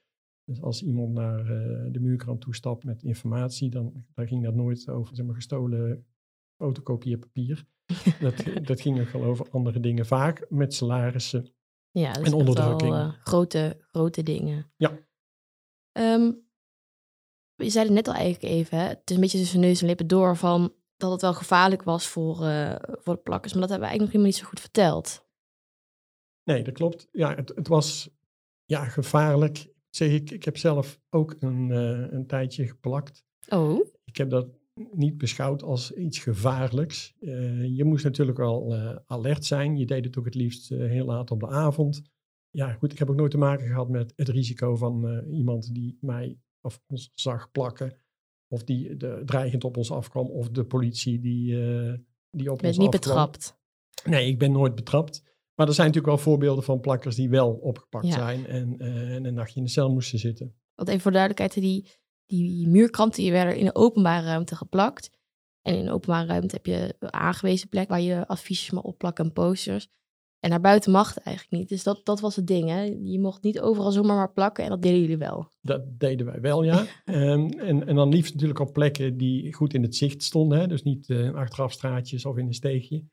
dus 0.47 0.63
als 0.63 0.83
iemand 0.83 1.13
naar 1.13 1.41
uh, 1.41 1.93
de 1.93 2.01
muurkrant 2.01 2.41
toestapt 2.41 2.85
met 2.85 3.03
informatie, 3.03 3.71
dan, 3.71 4.05
dan 4.15 4.27
ging 4.27 4.45
dat 4.45 4.55
nooit 4.55 4.89
over 4.89 5.17
zeg 5.17 5.27
maar, 5.27 5.35
gestolen 5.35 6.07
fotokopieerpapier. 6.57 7.67
dat, 8.21 8.45
dat 8.63 8.81
ging 8.81 9.01
ook 9.01 9.09
wel 9.09 9.25
over 9.25 9.51
andere 9.51 9.81
dingen, 9.81 10.07
vaak 10.07 10.47
met 10.49 10.75
salarissen 10.75 11.55
ja, 11.91 12.13
dus 12.13 12.27
en 12.27 12.33
onderdrukking. 12.33 12.91
Wel, 12.91 13.07
uh, 13.07 13.13
grote, 13.23 13.77
grote 13.81 14.23
dingen. 14.23 14.73
Ja. 14.77 14.99
Um, 15.93 16.45
je 17.55 17.71
zei 17.71 17.85
het 17.85 17.95
net 17.95 18.09
al 18.09 18.15
eigenlijk 18.15 18.55
even, 18.55 18.79
hè? 18.79 18.85
het 18.85 19.11
is 19.11 19.15
een 19.15 19.21
beetje 19.21 19.39
tussen 19.39 19.61
neus 19.61 19.81
en 19.81 19.87
lippen 19.87 20.07
door 20.07 20.37
van 20.37 20.75
dat 20.97 21.11
het 21.11 21.21
wel 21.21 21.35
gevaarlijk 21.35 21.83
was 21.83 22.07
voor, 22.07 22.43
uh, 22.43 22.77
voor 22.79 23.15
de 23.15 23.21
plakkers, 23.21 23.53
maar 23.53 23.61
dat 23.63 23.71
hebben 23.71 23.89
we 23.89 23.95
eigenlijk 23.95 24.01
nog 24.01 24.09
helemaal 24.09 24.27
niet 24.27 24.37
zo 24.37 24.49
goed 24.49 24.61
verteld. 24.61 25.27
Nee, 26.45 26.65
dat 26.65 26.75
klopt. 26.75 27.09
Ja, 27.13 27.35
het, 27.35 27.53
het 27.55 27.69
was 27.69 28.11
ja, 28.65 28.85
gevaarlijk 28.85 29.75
zeg 29.97 30.11
ik, 30.11 30.31
ik 30.31 30.45
heb 30.45 30.57
zelf 30.57 31.01
ook 31.11 31.37
een, 31.39 31.69
uh, 31.69 32.13
een 32.13 32.27
tijdje 32.27 32.67
geplakt. 32.67 33.25
Oh. 33.49 33.87
Ik 34.05 34.17
heb 34.17 34.31
dat 34.31 34.49
niet 34.93 35.19
beschouwd 35.19 35.63
als 35.63 35.93
iets 35.93 36.19
gevaarlijks. 36.19 37.15
Uh, 37.21 37.77
je 37.77 37.85
moest 37.85 38.05
natuurlijk 38.05 38.39
wel 38.39 38.75
uh, 38.75 38.97
alert 39.07 39.45
zijn. 39.45 39.77
Je 39.77 39.87
deed 39.87 40.05
het 40.05 40.19
ook 40.19 40.25
het 40.25 40.35
liefst 40.35 40.69
heel 40.69 41.07
laat 41.07 41.31
op 41.31 41.41
de 41.41 41.49
avond. 41.49 42.03
Ja, 42.51 42.73
goed, 42.73 42.93
ik 42.93 42.99
heb 42.99 43.11
ook 43.11 43.17
nooit 43.17 43.31
te 43.31 43.39
maken 43.39 43.67
gehad 43.67 43.89
met 43.89 44.13
het 44.17 44.29
risico 44.29 44.77
van 44.77 45.25
iemand 45.31 45.75
die 45.75 45.99
mij 46.01 46.39
of 46.61 46.81
ons 46.87 47.11
zag 47.15 47.51
plakken. 47.51 47.99
Of 48.49 48.65
die 48.65 48.97
de, 48.97 49.23
dreigend 49.25 49.65
op 49.65 49.77
ons 49.77 49.91
afkwam. 49.91 50.31
Of 50.31 50.51
de 50.51 50.65
politie 50.65 51.21
die, 51.21 51.47
die 52.31 52.51
op 52.51 52.63
ons 52.63 52.63
afkwam. 52.63 52.73
Je 52.73 52.79
niet 52.79 52.91
betrapt? 52.91 53.59
Nee, 54.05 54.29
ik 54.29 54.39
ben 54.39 54.53
nooit 54.53 54.75
betrapt. 54.75 55.36
Maar 55.57 55.67
er 55.67 55.75
zijn 55.75 55.87
natuurlijk 55.87 56.15
wel 56.15 56.25
voorbeelden 56.25 56.65
van 56.65 56.81
plakkers 56.81 57.15
die 57.17 57.29
wel 57.29 57.53
opgepakt 57.53 58.13
zijn 58.13 58.47
en, 58.47 58.75
uh, 58.79 59.15
en 59.15 59.25
een 59.25 59.35
nachtje 59.35 59.59
in 59.59 59.65
de 59.65 59.71
cel 59.71 59.93
moesten 59.93 60.19
zitten. 60.19 60.55
Want 60.75 60.89
even 60.89 61.01
voor 61.01 61.13
duidelijkheid, 61.13 61.55
die, 61.55 61.91
die 62.27 62.69
muurkranten 62.69 63.23
die 63.23 63.33
werden 63.33 63.57
in 63.57 63.65
de 63.65 63.75
openbare 63.75 64.27
ruimte 64.27 64.57
geplakt. 64.57 65.11
En 65.63 65.77
in 65.77 65.85
de 65.85 65.93
openbare 65.93 66.27
ruimte 66.27 66.55
heb 66.55 66.67
je 66.67 66.95
een 66.99 67.13
aangewezen 67.13 67.69
plek 67.69 67.89
waar 67.89 68.01
je 68.01 68.27
adviesjes 68.27 68.71
mag 68.71 68.83
opplakken 68.83 69.25
en 69.25 69.33
posters. 69.33 69.89
En 70.41 70.51
naar 70.51 70.61
buiten 70.61 70.93
mag 70.93 71.15
het 71.15 71.25
eigenlijk 71.25 71.59
niet. 71.59 71.69
Dus 71.69 71.83
dat, 71.83 72.01
dat 72.05 72.21
was 72.21 72.37
het 72.37 72.47
ding. 72.47 72.69
Hè? 72.69 72.83
Je 73.03 73.21
mocht 73.21 73.43
niet 73.43 73.61
overal 73.61 73.93
zomaar 73.93 74.17
maar 74.17 74.33
plakken 74.33 74.65
en 74.65 74.71
dat 74.71 74.83
deden 74.83 75.01
jullie 75.01 75.17
wel. 75.17 75.53
Dat 75.61 76.01
deden 76.01 76.27
wij 76.27 76.41
wel, 76.41 76.63
ja. 76.63 76.87
um, 77.05 77.51
en, 77.71 77.87
en 77.87 77.95
dan 77.95 78.09
liefst 78.09 78.33
natuurlijk 78.33 78.61
op 78.61 78.73
plekken 78.73 79.17
die 79.17 79.55
goed 79.55 79.75
in 79.75 79.83
het 79.83 79.97
zicht 79.97 80.23
stonden. 80.23 80.59
Hè? 80.59 80.67
Dus 80.67 80.83
niet 80.83 81.09
uh, 81.09 81.35
achteraf 81.35 81.73
straatjes 81.73 82.25
of 82.25 82.37
in 82.37 82.47
een 82.47 82.55
steegje. 82.55 83.05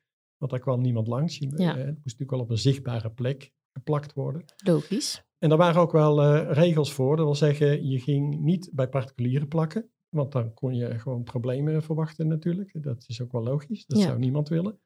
Want 0.44 0.56
daar 0.56 0.64
kwam 0.64 0.82
niemand 0.82 1.08
langs. 1.08 1.38
Je, 1.38 1.54
ja. 1.58 1.76
het 1.78 1.86
moest 1.86 2.04
natuurlijk 2.04 2.32
wel 2.32 2.40
op 2.40 2.50
een 2.50 2.58
zichtbare 2.58 3.12
plek 3.12 3.52
geplakt 3.74 4.14
worden. 4.14 4.46
Logisch. 4.66 5.24
En 5.38 5.50
daar 5.50 5.58
waren 5.58 5.82
ook 5.82 5.92
wel 5.92 6.24
uh, 6.24 6.52
regels 6.52 6.94
voor. 6.94 7.16
Dat 7.16 7.26
wil 7.26 7.36
zeggen, 7.36 7.88
je 7.88 8.00
ging 8.00 8.40
niet 8.40 8.70
bij 8.74 8.88
particulieren 8.90 9.48
plakken. 9.48 9.90
Want 10.10 10.32
dan 10.32 10.54
kon 10.54 10.76
je 10.76 11.00
gewoon 11.00 11.24
problemen 11.24 11.84
verwachten 11.84 12.28
natuurlijk. 12.28 12.84
Dat 12.84 13.04
is 13.08 13.22
ook 13.22 13.32
wel 13.32 13.44
logisch. 13.44 13.86
Dat 13.86 14.00
Ja. 14.00 14.06
zou 14.06 14.20
niemand 14.20 14.50
willen. 14.50 14.80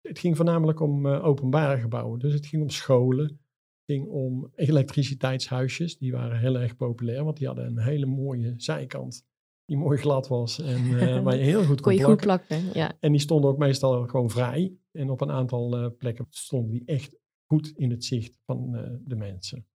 Het 0.00 0.18
ging 0.18 0.36
voornamelijk 0.36 0.80
om 0.80 1.06
uh, 1.06 1.24
openbare 1.24 1.80
gebouwen. 1.80 2.18
Dus 2.18 2.32
het 2.32 2.46
ging 2.46 2.62
om 2.62 2.70
scholen. 2.70 3.26
Het 3.26 3.96
ging 3.96 4.06
om 4.08 4.52
elektriciteitshuisjes. 4.54 5.98
Die 5.98 6.12
waren 6.12 6.38
heel 6.38 6.58
erg 6.58 6.76
populair. 6.76 7.24
Want 7.24 7.36
die 7.36 7.46
hadden 7.46 7.66
een 7.66 7.78
hele 7.82 8.06
mooie 8.06 8.54
zijkant. 8.56 9.26
Die 9.68 9.76
mooi 9.76 9.98
glad 9.98 10.28
was. 10.28 10.60
En 10.60 10.84
uh, 10.84 11.20
waar 11.24 11.36
je 11.36 11.42
heel 11.42 11.64
goed 11.64 11.80
kon, 11.80 11.94
plakken. 11.94 12.04
goed 12.04 12.20
plakken, 12.20 12.72
ja. 12.72 12.96
En 13.00 13.12
die 13.12 13.20
stonden 13.20 13.50
ook 13.50 13.58
meestal 13.58 14.06
gewoon 14.06 14.30
vrij. 14.30 14.76
En 14.92 15.10
op 15.10 15.20
een 15.20 15.30
aantal 15.30 15.82
uh, 15.82 15.90
plekken 15.98 16.26
stonden 16.30 16.70
die 16.70 16.82
echt 16.84 17.16
goed 17.46 17.72
in 17.76 17.90
het 17.90 18.04
zicht 18.04 18.38
van 18.44 18.74
uh, 18.74 18.82
de 19.00 19.16
mensen. 19.16 19.66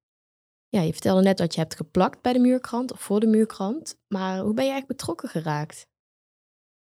Ja, 0.68 0.82
je 0.82 0.92
vertelde 0.92 1.22
net 1.22 1.38
dat 1.38 1.54
je 1.54 1.60
hebt 1.60 1.76
geplakt 1.76 2.22
bij 2.22 2.34
de 2.34 2.40
muurkrant 2.40 2.92
of 2.92 3.00
voor 3.00 3.20
de 3.20 3.28
muurkrant. 3.28 4.00
Maar 4.08 4.40
hoe 4.40 4.54
ben 4.54 4.66
je 4.66 4.72
eigenlijk 4.72 5.00
betrokken 5.00 5.30
geraakt? 5.30 5.88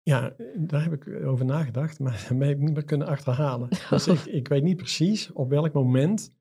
Ja, 0.02 0.34
daar 0.54 0.82
heb 0.82 0.92
ik 0.92 1.24
over 1.24 1.44
nagedacht, 1.44 1.98
maar 1.98 2.12
dat 2.12 2.38
heb 2.38 2.50
ik 2.50 2.58
niet 2.58 2.74
meer 2.74 2.84
kunnen 2.84 3.06
achterhalen. 3.06 3.68
Dus 3.90 4.06
ik, 4.06 4.24
ik, 4.24 4.48
weet 4.48 4.62
niet 4.62 4.76
precies 4.76 5.32
op 5.32 5.48
welk 5.48 5.72
moment 5.72 6.34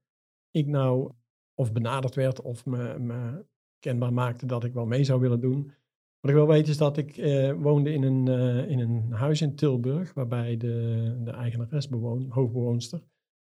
ik 0.52 0.68
nou 0.68 1.12
of 1.54 1.72
benaderd 1.72 2.16
werd 2.16 2.42
of 2.42 2.66
me, 2.66 3.00
me 3.00 3.46
kenbaar 3.80 4.14
maakte 4.14 4.46
dat 4.46 4.64
ik 4.64 4.74
wel 4.74 4.86
mee 4.86 5.04
zou 5.04 5.20
willen 5.20 5.40
doen. 5.40 5.74
Wat 6.20 6.32
ik 6.32 6.38
wel 6.38 6.48
weet 6.48 6.68
is 6.68 6.78
dat 6.78 6.98
ik 6.98 7.18
uh, 7.18 7.54
woonde 7.54 7.94
in 7.94 8.04
een, 8.04 8.26
uh, 8.26 8.70
in 8.70 8.80
een 8.80 9.12
huis 9.12 9.42
in 9.42 9.56
Tilburg, 9.56 10.14
waarbij 10.14 10.58
de, 10.58 11.18
de 11.24 11.32
eigenares, 11.32 11.90
bewoon, 11.90 12.26
hoofdbewoonster, 12.30 13.02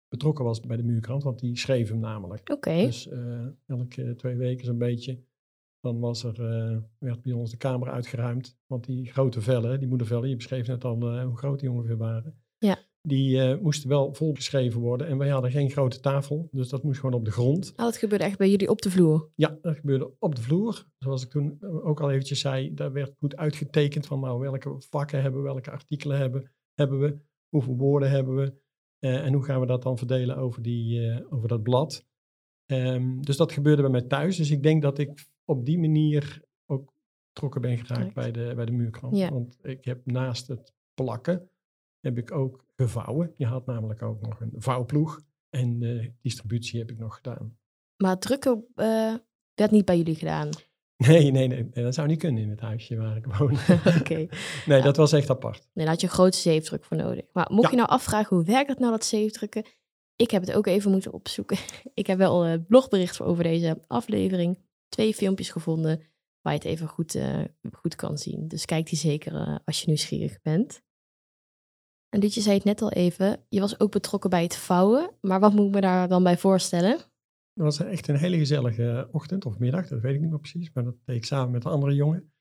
betrokken 0.09 0.45
was 0.45 0.61
bij 0.61 0.77
de 0.77 0.83
muurkrant, 0.83 1.23
want 1.23 1.39
die 1.39 1.59
schreef 1.59 1.89
hem 1.89 1.99
namelijk. 1.99 2.41
Oké. 2.41 2.53
Okay. 2.53 2.85
Dus 2.85 3.07
uh, 3.07 3.47
elke 3.67 4.15
twee 4.15 4.37
weken 4.37 4.65
zo'n 4.65 4.79
beetje, 4.79 5.23
dan 5.81 6.01
was 6.01 6.25
er, 6.25 6.35
werd 6.99 7.23
bij 7.23 7.33
ons 7.33 7.51
de 7.51 7.57
kamer 7.57 7.91
uitgeruimd. 7.91 8.59
Want 8.67 8.85
die 8.85 9.07
grote 9.07 9.41
vellen, 9.41 9.79
die 9.79 9.89
moedervellen, 9.89 10.29
je 10.29 10.37
beschreef 10.37 10.67
net 10.67 10.85
al 10.85 11.25
hoe 11.25 11.37
groot 11.37 11.61
die 11.61 11.71
ongeveer 11.71 11.97
waren. 11.97 12.43
Ja. 12.59 12.79
Die 13.09 13.57
moesten 13.57 13.89
wel 13.89 14.15
volgeschreven 14.15 14.81
worden 14.81 15.07
en 15.07 15.19
wij 15.19 15.29
hadden 15.29 15.51
geen 15.51 15.71
grote 15.71 16.01
tafel, 16.01 16.49
dus 16.51 16.69
dat 16.69 16.83
moest 16.83 17.01
gewoon 17.01 17.15
op 17.15 17.25
de 17.25 17.31
grond. 17.31 17.71
Oh, 17.71 17.77
dat 17.77 17.97
gebeurde 17.97 18.25
echt 18.25 18.39
bij 18.39 18.51
jullie 18.51 18.71
op 18.71 18.83
de 18.83 18.91
vloer? 18.91 19.31
Ja, 19.35 19.59
dat 19.63 19.77
gebeurde 19.77 20.13
op 20.19 20.35
de 20.35 20.43
vloer. 20.43 20.87
Zoals 20.99 21.23
ik 21.25 21.31
toen 21.31 21.63
ook 21.63 22.01
al 22.01 22.11
eventjes 22.11 22.41
zei, 22.41 22.75
daar 22.75 22.93
werd 22.93 23.15
goed 23.19 23.37
uitgetekend 23.37 24.07
van 24.07 24.21
nou, 24.21 24.41
welke 24.41 24.75
vakken 24.79 25.23
hebben 25.23 25.43
we, 25.43 25.47
welke 25.47 25.71
artikelen 25.71 26.19
hebben, 26.19 26.51
hebben 26.75 27.01
we, 27.01 27.19
hoeveel 27.49 27.77
woorden 27.77 28.11
hebben 28.11 28.35
we 28.35 28.61
uh, 29.05 29.25
en 29.25 29.33
hoe 29.33 29.45
gaan 29.45 29.61
we 29.61 29.67
dat 29.67 29.83
dan 29.83 29.99
verdelen 29.99 30.37
over, 30.37 30.63
die, 30.63 31.01
uh, 31.01 31.21
over 31.31 31.49
dat 31.49 31.63
blad. 31.63 32.05
Um, 32.67 33.25
dus 33.25 33.37
dat 33.37 33.53
gebeurde 33.53 33.83
bij 33.83 33.91
mij 33.91 34.03
thuis. 34.03 34.37
Dus 34.37 34.51
ik 34.51 34.63
denk 34.63 34.83
dat 34.83 34.99
ik 34.99 35.29
op 35.45 35.65
die 35.67 35.79
manier 35.79 36.43
ook 36.67 36.93
betrokken 37.27 37.61
ben 37.61 37.79
geraakt 37.79 38.15
bij 38.15 38.33
de, 38.33 38.53
bij 38.55 38.65
de 38.65 38.73
muurkrant. 38.73 39.17
Ja. 39.17 39.31
Want 39.31 39.59
ik 39.63 39.85
heb 39.85 40.07
naast 40.07 40.49
het 40.49 40.75
plakken, 40.95 41.51
heb 42.01 42.19
ik 42.19 42.33
ook 42.33 42.65
gevouwen. 42.83 43.35
Je 43.37 43.47
had 43.47 43.67
namelijk 43.67 44.03
ook 44.03 44.21
nog 44.21 44.41
een 44.41 44.53
vouwploeg. 44.57 45.21
En 45.51 45.79
de 45.79 46.13
distributie 46.23 46.79
heb 46.79 46.91
ik 46.91 46.99
nog 46.99 47.15
gedaan. 47.15 47.57
Maar 47.97 48.19
drukken 48.19 48.65
eh, 48.75 49.15
werd 49.55 49.71
niet 49.71 49.85
bij 49.85 49.97
jullie 49.97 50.15
gedaan. 50.15 50.49
Nee, 50.97 51.31
nee, 51.31 51.49
nee, 51.49 51.71
dat 51.71 51.95
zou 51.95 52.09
niet 52.09 52.19
kunnen 52.19 52.43
in 52.43 52.51
het 52.51 52.61
huisje 52.61 52.97
waar 52.97 53.17
ik 53.17 53.27
woon. 53.27 53.53
Oké. 54.01 54.15
nee, 54.67 54.79
Ja. 54.79 54.81
dat 54.81 54.97
was 54.97 55.13
echt 55.13 55.31
apart. 55.31 55.59
Nee, 55.73 55.85
daar 55.85 55.95
had 55.95 56.01
je 56.01 56.07
een 56.07 56.13
grote 56.13 56.37
zeefdruk 56.39 56.85
voor 56.85 56.97
nodig. 56.97 57.25
Maar 57.33 57.47
mocht 57.51 57.63
Ja. 57.65 57.71
je 57.71 57.77
nou 57.77 57.89
afvragen, 57.89 58.37
hoe 58.37 58.45
werkt 58.45 58.69
het 58.69 58.79
nou, 58.79 58.91
dat 58.91 59.05
zeefdrukken? 59.05 59.65
Ik 60.17 60.31
heb 60.31 60.43
het 60.47 60.53
ook 60.53 60.67
even 60.67 60.91
moeten 60.91 61.13
opzoeken. 61.13 61.57
Ik 61.95 62.07
heb 62.07 62.19
wel 62.19 62.47
een 62.47 62.67
blogbericht 62.67 63.17
voor 63.17 63.27
over 63.27 63.43
deze 63.45 63.81
aflevering. 63.87 64.59
Twee 64.89 65.15
filmpjes 65.15 65.51
gevonden 65.51 66.03
waar 66.41 66.53
je 66.53 66.59
het 66.59 66.69
even 66.69 66.89
goed, 66.89 67.15
eh, 67.15 67.45
goed 67.73 67.95
kan 67.95 68.19
zien. 68.19 68.49
Dus 68.49 68.65
kijk 68.65 68.89
die 68.89 68.99
zeker 68.99 69.35
eh, 69.35 69.57
als 69.65 69.81
je 69.81 69.87
nieuwsgierig 69.87 70.41
bent. 70.43 70.83
En 72.13 72.21
Lietje 72.21 72.41
zei 72.41 72.55
het 72.55 72.65
net 72.65 72.83
al 72.83 72.91
even, 72.91 73.45
je 73.49 73.61
was 73.61 73.81
ook 73.81 73.91
betrokken 73.91 74.31
bij 74.31 74.43
het 74.43 74.57
vouwen. 74.57 75.11
Maar 75.21 75.41
wat 75.41 75.53
moet 75.53 75.67
ik 75.67 75.75
me 75.75 75.81
daar 75.81 76.09
dan 76.09 76.23
bij 76.23 76.39
voorstellen? 76.39 76.91
Het 76.91 77.65
was 77.65 77.79
echt 77.79 78.09
een 78.09 78.17
hele 78.17 78.39
gezellige 78.39 79.09
ochtend 79.13 79.45
of 79.45 79.59
middag, 79.59 79.89
dat 79.89 80.01
weet 80.01 80.15
ik 80.15 80.21
niet 80.21 80.31
meer 80.31 80.39
precies. 80.39 80.71
Maar 80.73 80.85
dat 80.85 80.95
deed 81.05 81.17
ik 81.17 81.25
samen 81.25 81.51
met 81.51 81.65
een 81.65 81.71
andere 81.71 81.95
jongen, 81.95 82.33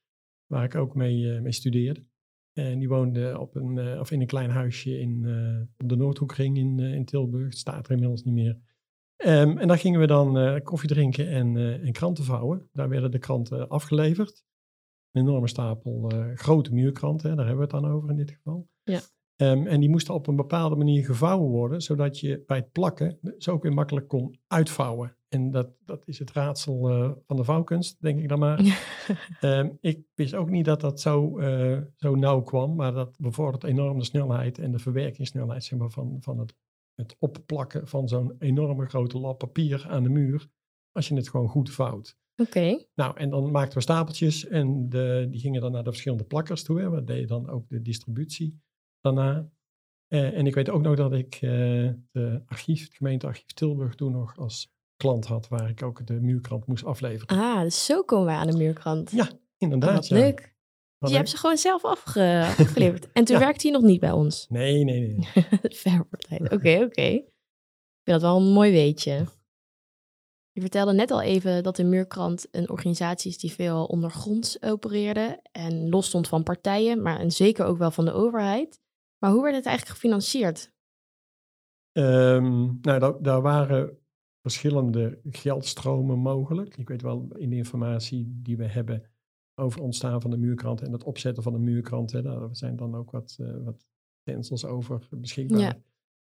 waar 0.46 0.64
ik 0.64 0.76
ook 0.76 0.96
mee, 0.96 1.34
eh, 1.34 1.42
mee 1.42 1.52
studeerde. 1.52 2.06
En 2.54 2.80
die 2.80 2.88
woonde 2.88 3.40
op 3.40 3.56
een, 3.56 3.78
eh, 3.78 4.00
of 4.00 4.12
in 4.12 4.22
een 4.22 4.28
klein 4.28 4.50
huisje 4.50 5.00
in, 5.00 5.26
eh, 5.26 5.62
op 5.78 5.90
de 5.90 5.96
Noordhoekring 5.96 6.58
in, 6.58 6.80
in 6.80 7.06
Tilburg. 7.06 7.46
Het 7.46 7.58
staat 7.58 7.86
er 7.86 7.92
inmiddels 7.92 8.24
niet 8.24 8.34
meer. 8.34 8.60
Ehm, 9.16 9.58
en 9.58 9.68
daar 9.68 9.80
gingen 9.80 10.00
we 10.00 10.08
dan 10.08 10.62
koffie 10.64 10.90
drinken 10.90 11.28
en, 11.28 11.58
en 11.82 11.92
kranten 11.92 12.24
vouwen. 12.24 12.70
Daar 12.72 12.90
werden 12.90 13.12
de 13.12 13.20
kranten 13.20 13.70
afgeleverd. 13.70 14.44
Een 15.12 15.22
enorme 15.22 15.48
stapel 15.48 16.12
grote 16.36 16.74
muurkranten, 16.74 17.30
hè, 17.30 17.36
daar 17.36 17.46
hebben 17.46 17.68
we 17.68 17.76
het 17.76 17.84
dan 17.84 17.92
over 17.92 18.10
in 18.10 18.16
dit 18.16 18.32
geval. 18.32 18.70
Ja. 18.84 19.02
Ehm, 19.42 19.68
en 19.68 19.80
die 19.80 19.90
moesten 19.90 20.14
op 20.14 20.28
een 20.28 20.36
bepaalde 20.36 20.76
manier 20.76 21.06
gevouwen 21.06 21.50
worden, 21.50 21.82
zodat 21.82 22.20
je 22.20 22.44
bij 22.48 22.58
het 22.58 22.72
plakken 22.72 23.20
ze 23.38 23.52
ook 23.52 23.64
weer 23.64 23.74
makkelijk 23.74 24.08
kon 24.08 24.40
uitvouwen. 24.48 25.16
En 25.30 25.52
dat, 25.52 25.70
dat 25.86 26.08
is 26.08 26.20
het 26.20 26.32
raadsel 26.32 26.90
eh, 26.90 27.12
van 27.28 27.36
de 27.36 27.44
vouwkunst, 27.44 28.02
denk 28.02 28.20
ik 28.20 28.30
dan 28.30 28.40
maar. 28.40 28.60
Ehm, 29.40 29.70
ik 29.80 30.00
wist 30.16 30.34
ook 30.34 30.50
niet 30.50 30.66
dat 30.66 30.82
dat 30.82 31.00
zo, 31.00 31.38
eh, 31.38 31.78
zo 31.96 32.16
nauw 32.16 32.42
kwam, 32.42 32.76
maar 32.76 32.94
dat 32.94 33.16
bevordert 33.18 33.64
enorm 33.64 33.98
de 33.98 34.06
snelheid 34.06 34.60
en 34.60 34.72
de 34.72 34.80
verwerkingssnelheid 34.80 35.64
zeg 35.64 35.80
maar, 35.80 35.92
van, 35.92 36.18
van 36.20 36.40
het, 36.40 36.54
het 36.96 37.16
opplakken 37.20 37.88
van 37.88 38.08
zo'n 38.08 38.36
enorme 38.40 38.86
grote 38.86 39.20
lap 39.20 39.38
papier 39.38 39.86
aan 39.90 40.04
de 40.04 40.10
muur, 40.10 40.48
als 40.92 41.08
je 41.08 41.16
het 41.16 41.30
gewoon 41.30 41.50
goed 41.50 41.72
vouwt. 41.72 42.18
Oké, 42.36 42.86
Nou, 42.96 43.18
en 43.18 43.30
dan 43.30 43.52
maakten 43.52 43.78
we 43.78 43.84
stapeltjes 43.84 44.48
en 44.48 44.90
de, 44.90 45.28
die 45.30 45.40
gingen 45.40 45.62
dan 45.62 45.72
naar 45.72 45.84
de 45.84 45.90
verschillende 45.90 46.24
plakkers 46.24 46.64
toe. 46.64 46.80
Hè. 46.80 46.90
We 46.90 47.04
deden 47.04 47.28
dan 47.28 47.50
ook 47.50 47.70
de 47.70 47.82
distributie 47.82 48.60
daarna. 49.02 49.50
Eh, 50.08 50.38
en 50.38 50.48
ik 50.48 50.54
weet 50.56 50.70
ook 50.70 50.82
nog 50.82 50.96
dat 50.96 51.14
ik 51.14 51.34
eh 51.36 51.42
de 52.12 52.42
archief, 52.46 52.84
het 52.84 52.94
gemeentearchief 52.94 53.46
Tilburg 53.54 53.96
toen 53.96 54.12
nog 54.12 54.38
als 54.38 54.72
klant 54.96 55.26
had, 55.26 55.48
waar 55.48 55.70
ik 55.70 55.84
ook 55.84 56.08
de 56.08 56.14
muurkrant 56.22 56.66
moest 56.68 56.84
afleveren. 56.86 57.38
ah, 57.38 57.62
dus 57.62 57.86
zo 57.86 58.04
komen 58.04 58.26
wij 58.26 58.36
aan 58.36 58.48
de 58.48 58.58
muurkrant. 58.58 59.12
Ja, 59.12 59.30
Inderdaad, 59.58 60.08
ja. 60.08 60.16
leuk. 60.18 60.56
Wat 60.98 61.10
je 61.10 61.16
hebt 61.16 61.30
ze 61.30 61.38
gewoon 61.38 61.58
zelf 61.58 61.84
afge- 61.86 62.46
afgeleverd. 62.60 63.12
En 63.12 63.24
toen 63.26 63.36
Ja. 63.36 63.42
werkte 63.42 63.68
hij 63.68 63.78
nog 63.80 63.88
niet 63.90 64.00
bij 64.00 64.12
ons. 64.12 64.48
Nee, 64.50 64.84
nee, 64.84 65.00
nee. 65.02 65.28
Ver. 65.84 66.08
Oké, 66.44 66.80
oké. 66.84 67.02
Ik 67.02 67.24
vind 68.04 68.22
dat 68.22 68.22
wel 68.22 68.38
een 68.38 68.54
mooi 68.54 68.72
weetje. 68.72 69.26
Je 70.52 70.62
vertelde 70.62 70.94
net 70.94 71.12
al 71.12 71.22
even 71.22 71.64
dat 71.64 71.76
de 71.76 71.84
Muurkrant 71.84 72.48
een 72.52 72.70
organisatie 72.70 73.32
is 73.32 73.38
die 73.38 73.52
veel 73.52 73.86
ondergronds 73.86 74.62
opereerde 74.62 75.40
en 75.52 75.90
los 75.90 76.06
stond 76.08 76.28
van 76.28 76.44
partijen, 76.44 77.02
maar 77.02 77.20
en 77.20 77.32
zeker 77.32 77.66
ook 77.66 77.78
wel 77.78 77.92
van 77.92 78.06
de 78.06 78.12
overheid. 78.12 78.80
Maar 79.22 79.32
hoe 79.32 79.44
werd 79.44 79.56
het 79.56 79.66
eigenlijk 79.66 79.98
gefinancierd? 79.98 80.74
Ehm, 81.92 82.64
nou, 82.82 83.00
daar, 83.00 83.22
daar 83.22 83.42
waren 83.42 83.98
verschillende 84.42 85.20
geldstromen 85.24 86.20
mogelijk. 86.20 86.78
Ik 86.78 86.88
weet 86.88 87.02
wel 87.02 87.28
in 87.38 87.50
de 87.50 87.56
informatie 87.56 88.40
die 88.42 88.58
we 88.58 88.66
hebben 88.66 89.12
over 89.56 89.76
het 89.76 89.86
ontstaan 89.86 90.22
van 90.22 90.32
de 90.32 90.38
muurkrant 90.38 90.82
en 90.82 90.92
het 90.92 91.04
opzetten 91.04 91.44
van 91.44 91.54
de 91.54 91.60
muurkrant. 91.60 92.12
Hè, 92.12 92.22
daar 92.22 92.56
zijn 92.56 92.76
dan 92.76 92.96
ook 92.96 93.12
wat, 93.12 93.38
eh 93.40 93.64
wat 93.64 93.88
stencils 94.22 94.66
over 94.66 95.08
beschikbaar. 95.10 95.60
Ja. 95.60 95.82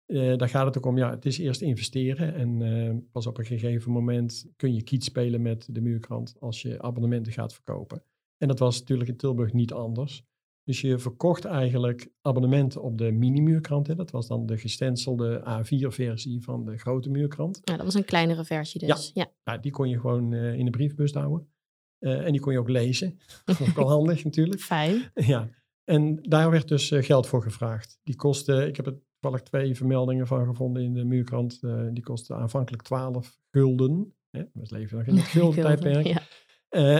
Eh, 0.07 0.37
daar 0.37 0.49
gaat 0.49 0.67
het 0.67 0.79
ook 0.79 0.87
om, 0.87 0.99
ja, 0.99 1.11
het 1.11 1.27
is 1.27 1.39
eerst 1.39 1.61
investeren. 1.61 2.35
En 2.35 2.63
eh, 2.63 2.97
pas 3.13 3.27
op 3.27 3.39
een 3.39 3.45
gegeven 3.45 3.93
moment 3.93 4.47
kun 4.57 4.75
je 4.75 4.83
kiet 4.83 5.05
spelen 5.05 5.43
met 5.43 5.69
de 5.71 5.81
muurkrant 5.81 6.37
als 6.41 6.63
je 6.63 6.83
abonnementen 6.83 7.33
gaat 7.33 7.55
verkopen. 7.55 8.03
En 8.37 8.49
dat 8.49 8.59
was 8.59 8.79
natuurlijk 8.79 9.11
in 9.11 9.17
Tilburg 9.17 9.53
niet 9.53 9.73
anders. 9.73 10.25
Dus 10.71 10.81
je 10.81 10.99
verkocht 10.99 11.45
eigenlijk 11.45 12.09
abonnementen 12.23 12.83
op 12.83 12.99
de 12.99 13.13
mini-muurkrant. 13.13 13.87
Hè. 13.87 13.95
Dat 13.95 14.11
was 14.11 14.27
dan 14.27 14.47
de 14.47 14.59
gestencelde 14.59 15.41
A4-versie 15.41 16.43
van 16.43 16.65
de 16.65 16.79
grote 16.79 17.11
muurkrant. 17.11 17.61
Nou, 17.65 17.77
dat 17.77 17.87
was 17.87 17.95
een 17.95 18.05
kleinere 18.05 18.45
versie 18.45 18.87
dus. 18.87 19.11
Ja. 19.15 19.31
Nou, 19.45 19.61
die 19.61 19.73
kon 19.73 19.89
je 19.89 20.01
gewoon 20.01 20.33
eh, 20.33 20.55
in 20.55 20.65
de 20.65 20.71
briefbus 20.71 21.13
houden. 21.13 21.53
Eh, 21.99 22.27
en 22.27 22.33
die 22.33 22.41
kon 22.41 22.53
je 22.53 22.59
ook 22.59 22.69
lezen. 22.69 23.19
Dat 23.45 23.59
was 23.59 23.69
ook 23.69 23.75
wel 23.75 23.89
handig 23.89 24.25
natuurlijk. 24.25 24.61
Fijn. 24.61 25.11
Ja, 25.15 25.49
en 25.85 26.17
daar 26.23 26.51
werd 26.51 26.69
dus 26.69 26.91
eh, 26.91 27.03
geld 27.03 27.27
voor 27.27 27.43
gevraagd. 27.43 27.99
Die 28.03 28.17
kostte, 28.17 28.67
ik 28.67 28.77
heb 28.77 28.87
er 28.87 28.99
toevallig 29.21 29.43
twee 29.47 29.77
vermeldingen 29.77 30.27
van 30.27 30.47
gevonden 30.47 30.83
in 30.83 30.93
de 30.95 31.05
muurkrant. 31.05 31.61
die 31.93 32.03
kostte 32.03 32.35
aanvankelijk 32.35 32.83
12 32.83 33.39
gulden. 33.51 34.15
Hè? 34.31 34.43
We 34.53 34.63
leven 34.63 34.99
nog 34.99 35.07
in 35.07 35.17
het 35.17 35.27
gulden 35.37 35.63
tijdperk. 35.63 36.07
Ja. 36.07 36.23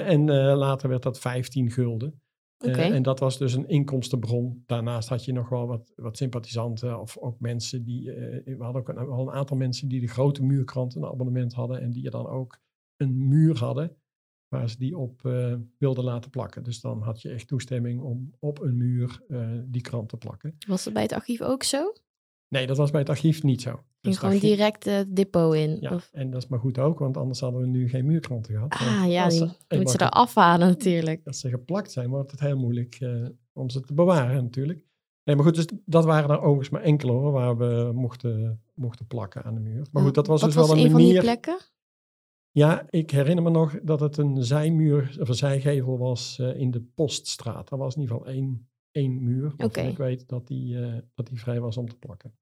En 0.01 0.25
later 0.55 0.89
werd 0.89 1.03
dat 1.03 1.19
15 1.19 1.71
gulden. 1.71 2.21
Eh, 2.61 2.95
en 2.95 3.03
dat 3.03 3.19
was 3.19 3.39
dus 3.39 3.55
een 3.55 3.69
inkomstenbron. 3.69 4.63
Daarnaast 4.67 5.09
had 5.09 5.25
je 5.25 5.33
nog 5.33 5.49
wel 5.49 5.67
wat, 5.67 5.93
wat 5.97 6.17
sympathisanten 6.17 7.01
of 7.01 7.19
ook 7.19 7.41
mensen 7.41 7.85
die... 7.85 8.13
eh, 8.13 8.57
we 8.57 8.65
hadden 8.65 8.81
ook 8.81 8.89
een, 8.89 9.07
wel 9.07 9.21
een 9.21 9.35
aantal 9.35 9.57
mensen 9.57 9.89
die 9.89 10.01
de 10.01 10.07
grote 10.07 10.43
muurkrant 10.43 10.95
een 10.95 11.05
abonnement 11.05 11.53
hadden. 11.53 11.81
En 11.81 11.91
die 11.91 12.11
dan 12.11 12.27
ook 12.27 12.59
een 12.97 13.29
muur 13.29 13.59
hadden 13.59 13.97
waar 14.49 14.71
ze 14.71 14.79
die 14.79 14.97
op 14.99 15.25
eh, 15.25 15.55
wilden 15.79 16.05
laten 16.05 16.31
plakken. 16.31 16.63
Dus 16.63 16.81
dan 16.81 17.03
had 17.03 17.23
je 17.23 17.29
echt 17.29 17.49
toestemming 17.49 18.01
om 18.01 18.35
op 18.39 18.61
een 18.61 18.77
muur 18.77 19.23
die 19.65 19.83
krant 19.83 20.09
te 20.09 20.17
plakken. 20.17 20.57
Was 20.67 20.85
dat 20.85 20.93
bij 20.93 21.03
het 21.03 21.13
archief 21.13 21.41
ook 21.41 21.63
zo? 21.63 21.93
Nee, 22.51 22.67
dat 22.67 22.77
was 22.77 22.91
bij 22.91 23.01
het 23.01 23.09
archief 23.09 23.43
niet 23.43 23.63
zo. 23.63 23.83
Dus 24.01 24.19
gewoon 24.19 24.35
archief- 24.35 24.51
direct 24.51 24.87
eh, 24.87 24.95
het 24.95 25.17
depot 25.17 25.55
in? 25.55 25.77
Ja, 25.81 25.95
Of... 25.95 26.11
en 26.13 26.31
dat 26.31 26.43
is 26.43 26.49
maar 26.49 26.59
goed 26.59 26.79
ook, 26.79 26.99
want 26.99 27.17
anders 27.17 27.41
hadden 27.41 27.61
we 27.61 27.67
nu 27.67 27.89
geen 27.89 28.07
muurkranten 28.07 28.55
gehad. 28.55 28.73
Ah 28.73 29.11
ja, 29.11 29.29
die 29.29 29.41
moeten 29.69 29.89
ze 29.89 29.99
er 29.99 30.11
afhalen 30.11 30.69
natuurlijk. 30.69 31.21
Als 31.27 31.41
ze 31.41 31.49
geplakt 31.49 31.93
zijn, 31.93 32.09
wordt 32.09 32.31
het 32.31 32.41
heel 32.41 32.57
moeilijk 32.57 32.97
eh, 33.01 33.27
om 33.53 33.71
ze 33.71 33.81
te 33.81 33.95
bewaren 33.95 34.43
natuurlijk. 34.43 34.85
Nee, 35.25 35.37
maar 35.37 35.45
goed, 35.45 35.55
dus 35.55 35.67
dat 35.85 36.05
waren 36.05 36.31
er 36.31 36.41
overigens 36.41 36.69
maar 36.69 36.83
enkele 36.83 37.13
hoor, 37.13 37.33
waar 37.33 37.57
we 37.57 37.91
mochten, 37.95 38.63
mochten 38.75 39.07
plakken 39.07 39.43
aan 39.43 39.55
de 39.55 39.61
muur. 39.61 39.87
Maar 39.93 40.03
goed, 40.03 40.15
dat 40.15 40.27
was 40.27 40.41
Wat 40.41 40.53
dus 40.53 40.67
wel 40.67 40.77
een 40.77 40.85
een 40.85 40.91
van 40.91 41.01
die 41.01 41.21
plekken? 41.21 41.59
Ja, 42.51 42.87
ik 42.91 43.11
herinner 43.11 43.45
me 43.45 43.51
nog 43.51 43.79
dat 43.83 44.01
het 44.01 44.17
een 44.17 44.45
zijmuur 44.45 45.17
of 45.21 45.29
een 45.29 45.35
zijgevel 45.35 45.99
was 45.99 46.39
eh, 46.39 46.61
in 46.61 46.71
de 46.71 46.81
Poststraat. 46.81 47.71
Er 47.71 47.79
was 47.79 47.95
in 47.95 48.01
ieder 48.01 48.17
geval 48.17 48.33
één, 48.33 48.69
één 48.91 49.25
muur 49.25 49.43
waarvan 49.43 49.67
Oké. 49.67 49.81
ik 49.81 49.97
weet 49.97 50.29
dat 50.29 50.47
die, 50.47 50.81
eh, 50.81 50.99
dat 51.15 51.27
die 51.27 51.41
vrij 51.41 51.61
was 51.61 51.77
om 51.77 51.89
te 51.89 51.97
plakken. 51.97 52.35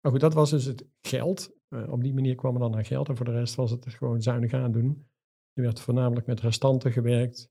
Maar 0.00 0.12
goed, 0.12 0.20
dat 0.20 0.34
was 0.34 0.50
dus 0.50 0.64
het 0.64 0.86
geld. 1.00 1.56
Eh, 1.68 1.92
op 1.92 2.02
die 2.02 2.14
manier 2.14 2.34
kwam 2.34 2.54
er 2.54 2.60
dan 2.60 2.74
aan 2.74 2.84
geld. 2.84 3.08
En 3.08 3.16
voor 3.16 3.26
de 3.26 3.32
rest 3.32 3.54
was 3.54 3.70
het 3.70 3.88
gewoon 3.88 4.22
zuinig 4.22 4.52
aandoen. 4.52 5.08
Er 5.52 5.62
werd 5.62 5.80
voornamelijk 5.80 6.26
met 6.26 6.40
restanten 6.40 6.92
gewerkt. 6.92 7.50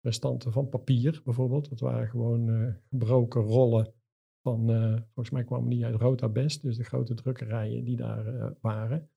Restanten 0.00 0.52
van 0.52 0.68
papier 0.68 1.20
bijvoorbeeld. 1.24 1.68
Dat 1.68 1.80
waren 1.80 2.08
gewoon 2.08 2.48
eh, 2.48 2.74
gebroken 2.88 3.42
rollen 3.42 3.94
van, 4.42 4.70
eh, 4.70 4.96
volgens 5.04 5.30
mij 5.30 5.44
kwamen 5.44 5.68
die 5.68 5.84
uit 5.84 5.94
Rota 5.94 6.28
Best. 6.28 6.62
Dus 6.62 6.76
de 6.76 6.84
grote 6.84 7.14
drukkerijen 7.14 7.84
die 7.84 7.96
daar 7.96 8.54
waren. 8.60 9.10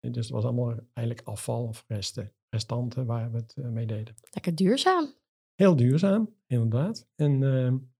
En 0.00 0.12
dus 0.12 0.24
het 0.24 0.34
was 0.34 0.44
allemaal 0.44 0.74
eigenlijk 0.92 1.28
afval 1.28 1.66
of 1.66 1.84
resten, 1.88 2.32
restanten 2.48 3.06
waar 3.06 3.30
we 3.30 3.36
het 3.36 3.56
mee 3.56 3.86
deden. 3.86 4.14
Lekker 4.30 4.54
duurzaam. 4.54 5.14
Heel 5.54 5.76
duurzaam, 5.76 6.34
inderdaad. 6.46 7.08
En, 7.14 7.42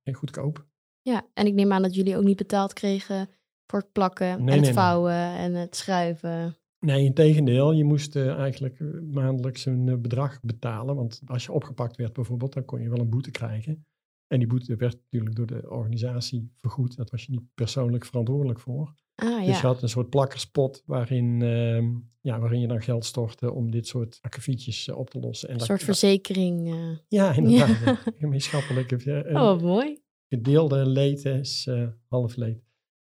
en 0.03 0.15
goedkoop. 0.15 0.67
Ja, 1.01 1.27
en 1.35 1.47
ik 1.47 1.55
neem 1.55 1.73
aan 1.73 1.83
dat 1.83 1.95
jullie 1.95 2.17
ook 2.17 2.25
niet 2.25 2.37
betaald 2.37 2.73
kregen 2.73 3.29
voor 3.67 3.79
het 3.79 3.93
plakken 3.93 4.27
en 4.27 4.45
Nee, 4.45 4.55
het 4.55 4.65
nee. 4.65 4.73
vouwen 4.73 5.13
en 5.15 5.55
het 5.55 5.77
schuiven. 5.77 6.57
Nee, 6.81 7.05
in 7.05 7.15
tegendeel. 7.15 7.73
Je 7.73 7.85
moest 7.85 8.17
eh, 8.17 8.35
eigenlijk 8.39 8.81
eh, 8.81 8.87
maandelijks 9.11 9.65
een 9.67 9.89
eh, 9.89 9.97
bedrag 9.97 10.41
betalen. 10.43 10.95
Want 10.97 11.21
als 11.27 11.45
je 11.45 11.53
opgepakt 11.53 11.97
werd 11.97 12.13
bijvoorbeeld, 12.13 12.53
dan 12.53 12.65
kon 12.65 12.83
je 12.83 12.89
wel 12.89 12.99
een 12.99 13.11
boete 13.11 13.31
krijgen. 13.31 13.87
En 14.27 14.39
die 14.39 14.49
boete 14.49 14.77
werd 14.77 14.97
natuurlijk 15.03 15.37
door 15.37 15.47
de 15.47 15.71
organisatie 15.71 16.53
vergoed. 16.57 16.97
Dat 16.97 17.11
was 17.11 17.25
je 17.25 17.31
niet 17.33 17.55
persoonlijk 17.55 18.05
verantwoordelijk 18.05 18.61
voor. 18.61 18.95
Ah 19.15 19.29
Dus 19.37 19.47
ja, 19.47 19.53
je 19.53 19.67
had 19.67 19.83
een 19.83 19.89
soort 19.89 20.11
plakkerspot 20.11 20.83
waarin, 20.87 21.43
ehm, 21.43 21.95
ja, 22.21 22.39
waarin 22.41 22.61
je 22.61 22.67
dan 22.67 22.83
geld 22.83 23.05
stortte 23.05 23.53
om 23.53 23.71
dit 23.71 23.87
soort 23.87 24.19
akkefietjes 24.21 24.89
op 24.91 25.11
te 25.11 25.19
lossen. 25.21 25.49
En 25.49 25.53
een 25.55 25.59
dat- 25.59 25.69
soort 25.69 25.83
verzekering. 25.83 26.75
Ja, 27.09 27.33
inderdaad. 27.37 27.79
ja. 27.85 27.99
Gemeenschappelijke 28.19 29.25
Oh, 29.33 29.61
mooi. 29.61 30.01
gedeelde 30.29 30.87
leed 30.89 31.25
is 31.25 31.69
half 32.09 32.37
leed. 32.37 32.65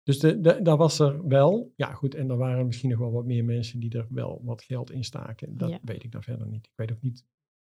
Dus 0.08 0.20
de, 0.20 0.39
de, 0.41 0.62
daar 0.62 0.78
was 0.78 1.00
er 1.00 1.28
wel. 1.28 1.74
Ja, 1.76 1.93
goed. 1.93 2.15
En 2.15 2.30
er 2.30 2.38
waren 2.38 2.65
misschien 2.65 2.89
nog 2.89 3.00
wel 3.00 3.12
wat 3.12 3.26
meer 3.26 3.46
mensen 3.46 3.80
die 3.80 3.98
er 3.98 4.08
wel 4.10 4.41
wat 4.43 4.63
geld 4.63 4.91
in 4.91 5.04
staken. 5.04 5.58
Dat 5.58 5.70
Ja. 5.70 5.80
weet 5.82 6.04
ik 6.04 6.12
dan 6.12 6.24
verder 6.24 6.48
niet. 6.48 6.65
Ik 6.65 6.72
weet 6.76 6.91
ook 6.91 7.02
niet 7.02 7.26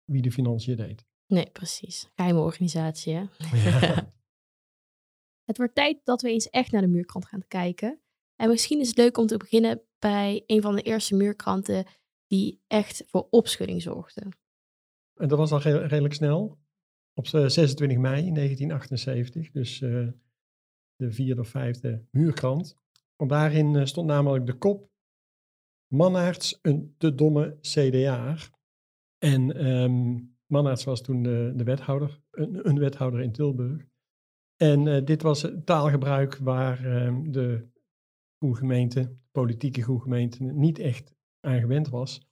wie 0.06 0.22
de 0.22 0.32
financiën 0.32 0.76
deed. 0.78 1.06
Nee, 1.28 1.50
precies. 1.52 2.10
Geheime 2.16 2.40
organisatie, 2.40 3.14
hè? 3.14 3.24
Ja. 3.54 4.10
Het 5.50 5.58
wordt 5.58 5.76
tijd 5.76 6.00
dat 6.04 6.22
we 6.22 6.30
eens 6.30 6.50
echt 6.50 6.72
naar 6.72 6.82
de 6.82 6.88
muurkant 6.88 7.26
gaan 7.26 7.48
kijken. 7.48 8.02
En 8.36 8.50
misschien 8.50 8.80
is 8.80 8.88
het 8.88 8.98
leuk 8.98 9.18
om 9.18 9.28
te 9.28 9.38
beginnen 9.38 9.82
bij 10.00 10.44
een 10.48 10.62
van 10.62 10.76
de 10.76 10.82
eerste 10.82 11.16
muurkranten 11.16 11.86
die 12.28 12.62
echt 12.68 13.04
voor 13.08 13.28
opschudding 13.30 13.82
zorgde. 13.82 14.22
En 15.16 15.28
dat 15.28 15.38
was 15.38 15.52
al 15.52 15.60
re- 15.62 15.86
redelijk 15.88 16.14
snel. 16.14 16.60
Op 17.14 17.26
eh, 17.26 17.32
26 17.48 17.98
mei 17.98 18.32
1978, 18.32 19.52
dus 19.52 19.82
eh, 19.82 20.08
de 21.02 21.12
vierde 21.12 21.42
of 21.42 21.48
vijfde 21.48 22.06
muurkrant. 22.12 22.76
Want 23.16 23.30
daarin 23.30 23.76
eh, 23.76 23.86
stond 23.86 24.08
namelijk 24.08 24.46
de 24.46 24.54
kop 24.54 24.90
Mannaerts 25.88 26.60
een 26.62 26.96
te 26.98 27.16
domme 27.16 27.58
CDA. 27.62 28.38
En 29.18 29.56
ehm 29.56 30.30
Mannaerts 30.46 30.84
was 30.84 31.02
toen 31.02 31.24
de, 31.24 31.54
de 31.56 31.64
wethouder, 31.64 32.22
een, 32.32 32.68
een 32.68 32.80
wethouder 32.80 33.22
in 33.22 33.32
Tilburg. 33.32 33.86
En 34.56 34.88
eh, 34.88 35.06
dit 35.06 35.22
was 35.22 35.42
het 35.42 35.66
taalgebruik 35.66 36.38
waar 36.38 36.86
ehm, 36.86 37.32
de 37.32 37.70
gemeente, 38.40 39.16
politieke 39.32 39.84
gemeente, 39.84 40.44
niet 40.44 40.80
echt 40.80 41.14
aan 41.40 41.60
gewend 41.60 41.90
was. 41.90 42.30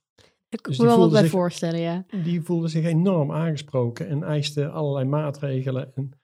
Ik 0.48 0.62
kan 0.62 0.72
Dus 0.72 0.78
me 0.78 0.86
die 0.86 0.96
wel 0.96 0.98
wat 0.98 1.20
bij 1.20 1.28
voorstellen, 1.28 1.80
ja. 1.80 2.04
Die 2.22 2.42
voelde 2.42 2.68
zich 2.68 2.84
enorm 2.84 3.32
aangesproken 3.32 4.08
en 4.08 4.22
eiste 4.22 4.68
allerlei 4.68 5.04
maatregelen. 5.04 5.94
En 5.94 6.19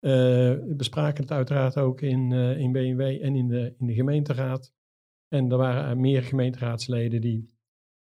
eh, 0.00 0.54
bespraken 0.66 1.22
het 1.22 1.32
uiteraard 1.32 1.76
ook 1.76 2.00
in, 2.00 2.32
eh, 2.32 2.58
in 2.58 2.72
BMW 2.72 3.00
en 3.00 3.36
in 3.36 3.48
de, 3.48 3.74
in 3.78 3.86
de 3.86 3.94
gemeenteraad. 3.94 4.72
En 5.28 5.50
er 5.50 5.56
waren 5.56 5.84
er 5.84 5.98
meer 5.98 6.22
gemeenteraadsleden 6.22 7.20
die 7.20 7.58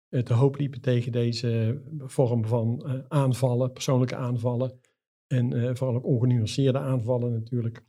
te 0.08 0.34
hoop 0.34 0.56
liepen 0.58 0.80
tegen 0.80 1.12
deze 1.12 1.82
vorm 1.98 2.44
van 2.46 2.84
eh, 2.87 2.94
aanvallen, 3.08 3.72
persoonlijke 3.72 4.16
aanvallen. 4.16 4.80
En 5.26 5.76
vooral 5.76 5.96
ook 5.96 6.04
ongenuanceerde 6.04 6.78
aanvallen 6.78 7.32
natuurlijk. 7.32 7.84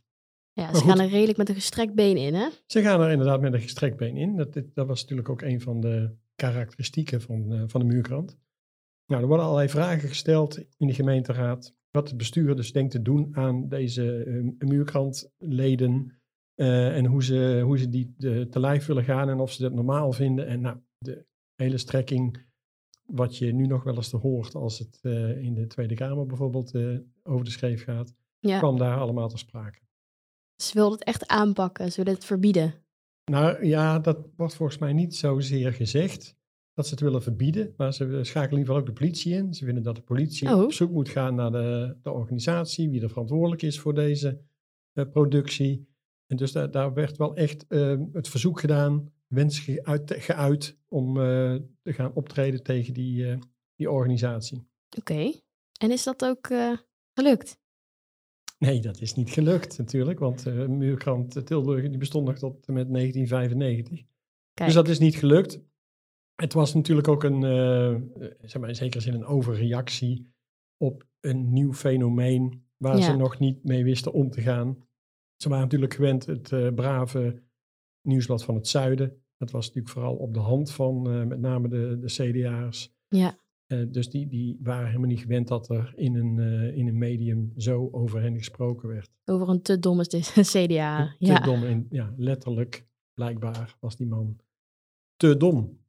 Ja, 0.52 0.74
ze 0.74 0.84
gaan 0.84 1.00
er 1.00 1.08
redelijk 1.08 1.38
met 1.38 1.48
een 1.48 1.54
gestrekt 1.54 1.94
been 1.94 2.16
in, 2.16 2.34
hè? 2.34 2.48
Ze 2.66 2.82
gaan 2.82 3.00
er 3.00 3.10
inderdaad 3.10 3.40
met 3.40 3.52
een 3.52 3.60
gestrekt 3.60 3.96
been 3.96 4.16
in. 4.16 4.36
Dat, 4.36 4.52
dat 4.74 4.86
was 4.86 5.00
natuurlijk 5.00 5.28
ook 5.28 5.42
een 5.42 5.60
van 5.60 5.80
de 5.80 6.16
karakteristieken 6.34 7.20
van, 7.20 7.64
van 7.68 7.80
de 7.80 7.86
muurkrant. 7.86 8.38
Nou, 9.10 9.22
er 9.22 9.28
worden 9.28 9.46
allerlei 9.46 9.68
vragen 9.68 10.08
gesteld 10.08 10.58
in 10.76 10.86
de 10.86 10.94
gemeenteraad. 10.94 11.74
Wat 11.90 12.08
het 12.08 12.16
bestuur 12.16 12.56
dus 12.56 12.72
denkt 12.72 12.90
te 12.92 13.02
doen 13.02 13.36
aan 13.36 13.68
deze 13.68 14.24
eh, 14.24 14.68
muurkrantleden. 14.68 16.14
eh, 16.54 16.96
en 16.96 17.06
hoe 17.06 17.24
ze, 17.24 17.60
hoe 17.64 17.78
ze 17.78 17.88
die 17.88 18.14
de, 18.16 18.48
te 18.48 18.60
lijf 18.60 18.86
willen 18.86 19.04
gaan 19.04 19.28
en 19.28 19.38
of 19.40 19.52
ze 19.52 19.62
dat 19.62 19.72
normaal 19.72 20.12
vinden. 20.12 20.46
En 20.46 20.60
nou, 20.60 20.76
de 20.98 21.26
hele 21.56 21.78
strekking, 21.78 22.46
wat 23.06 23.36
je 23.38 23.52
nu 23.52 23.66
nog 23.66 23.82
wel 23.84 23.96
eens 23.96 24.08
te 24.08 24.16
hoort 24.16 24.54
als 24.54 24.78
het 24.78 24.98
eh, 25.02 25.42
in 25.42 25.54
de 25.54 25.66
Tweede 25.66 25.94
Kamer 25.94 26.26
bijvoorbeeld 26.26 26.74
eh, 26.74 26.98
over 27.22 27.44
de 27.44 27.50
schreef 27.50 27.84
gaat, 27.84 28.14
Ja. 28.38 28.58
kwam 28.58 28.78
daar 28.78 28.98
allemaal 28.98 29.28
ter 29.28 29.38
sprake. 29.38 29.78
Ze 30.62 30.74
wilden 30.74 30.98
het 30.98 31.06
echt 31.06 31.26
aanpakken, 31.26 31.88
ze 31.90 31.96
wilden 31.96 32.14
het 32.14 32.24
verbieden. 32.24 32.74
Nou 33.24 33.64
ja, 33.66 33.98
dat 33.98 34.28
wordt 34.36 34.54
volgens 34.54 34.78
mij 34.78 34.92
niet 34.92 35.14
zozeer 35.16 35.72
gezegd 35.72 36.36
dat 36.80 36.88
ze 36.88 36.94
het 36.94 37.04
willen 37.04 37.22
verbieden, 37.22 37.74
maar 37.76 37.94
ze 37.94 38.04
schakelen 38.22 38.50
in 38.52 38.58
ieder 38.58 38.58
geval 38.66 38.76
ook 38.80 38.86
de 38.86 38.92
politie 38.92 39.34
in. 39.34 39.54
Ze 39.54 39.64
vinden 39.64 39.82
dat 39.82 39.96
de 39.96 40.02
politie 40.02 40.48
Oh. 40.48 40.62
op 40.62 40.72
zoek 40.72 40.90
moet 40.90 41.08
gaan 41.08 41.34
naar 41.34 41.50
de, 41.50 41.96
de 42.02 42.10
organisatie, 42.10 42.90
wie 42.90 43.02
er 43.02 43.08
verantwoordelijk 43.08 43.62
is 43.62 43.80
voor 43.80 43.94
deze 43.94 44.40
eh, 44.92 45.04
productie. 45.10 45.88
En 46.26 46.36
dus 46.36 46.52
daar, 46.52 46.70
daar 46.70 46.92
werd 46.94 47.16
wel 47.16 47.36
echt 47.36 47.66
eh, 47.66 48.00
het 48.12 48.28
verzoek 48.28 48.60
gedaan, 48.60 49.12
wens 49.26 49.58
geuit, 49.58 50.14
geuit 50.18 50.76
om 50.88 51.08
eh, 51.20 51.54
te 51.82 51.92
gaan 51.92 52.14
optreden 52.14 52.62
tegen 52.62 52.94
die, 52.94 53.30
eh, 53.30 53.38
die 53.74 53.90
organisatie. 53.90 54.66
Oké. 54.98 55.32
En 55.80 55.90
is 55.90 56.04
dat 56.04 56.24
ook 56.24 56.46
gelukt? 57.14 57.58
Nee, 58.58 58.80
dat 58.80 59.00
is 59.00 59.14
niet 59.14 59.30
gelukt 59.30 59.78
natuurlijk, 59.78 60.18
want 60.18 60.46
eh 60.46 60.66
Muurkrant 60.66 61.46
Tilburg 61.46 61.88
die 61.88 61.98
bestond 61.98 62.26
nog 62.26 62.38
tot 62.38 62.66
met 62.66 62.88
1995. 62.92 63.98
Kijk, 64.54 64.68
Dus 64.68 64.74
dat 64.74 64.88
is 64.88 64.98
niet 64.98 65.16
gelukt. 65.16 65.60
Het 66.40 66.52
was 66.52 66.74
natuurlijk 66.74 67.08
ook 67.08 67.24
een, 67.24 67.44
eh, 67.44 67.94
eh, 67.94 68.02
zeg 68.42 68.60
maar 68.60 68.68
in 68.68 68.74
zekere 68.76 69.02
zin 69.02 69.14
een 69.14 69.24
overreactie 69.24 70.32
op 70.76 71.06
een 71.20 71.52
nieuw 71.52 71.72
fenomeen 71.72 72.64
waar 72.76 72.96
Ja. 72.96 73.02
ze 73.02 73.16
nog 73.16 73.38
niet 73.38 73.64
mee 73.64 73.84
wisten 73.84 74.12
om 74.12 74.30
te 74.30 74.40
gaan. 74.40 74.76
Ze 75.36 75.48
waren 75.48 75.64
natuurlijk 75.64 75.94
gewend 75.94 76.26
het 76.26 76.52
eh, 76.52 76.68
brave 76.74 77.42
nieuwsblad 78.08 78.44
van 78.44 78.54
het 78.54 78.68
zuiden. 78.68 79.22
Dat 79.36 79.50
was 79.50 79.66
natuurlijk 79.66 79.94
vooral 79.94 80.16
op 80.16 80.34
de 80.34 80.40
hand 80.40 80.72
van 80.72 81.02
met 81.28 81.40
name 81.40 81.68
de, 81.68 81.98
de 82.00 82.06
CDA's. 82.06 82.92
Ja. 83.08 83.38
Dus 83.88 84.10
die, 84.10 84.26
die 84.26 84.58
waren 84.62 84.86
helemaal 84.86 85.08
niet 85.08 85.20
gewend 85.20 85.48
dat 85.48 85.68
er 85.68 85.92
in 85.96 86.14
een, 86.14 86.38
in 86.74 86.86
een 86.88 86.98
medium 86.98 87.52
zo 87.56 87.88
over 87.92 88.20
hen 88.22 88.36
gesproken 88.36 88.88
werd. 88.88 89.10
over 89.24 89.48
een 89.48 89.62
te 89.62 89.78
domme 89.78 90.04
CDA. 90.06 91.06
Te 91.18 91.26
Ja. 91.26 91.40
dom. 91.40 91.64
En, 91.64 91.86
ja, 91.90 92.14
letterlijk, 92.16 92.86
blijkbaar, 93.14 93.76
was 93.80 93.96
die 93.96 94.06
man 94.06 94.36
te 95.16 95.36
dom. 95.36 95.79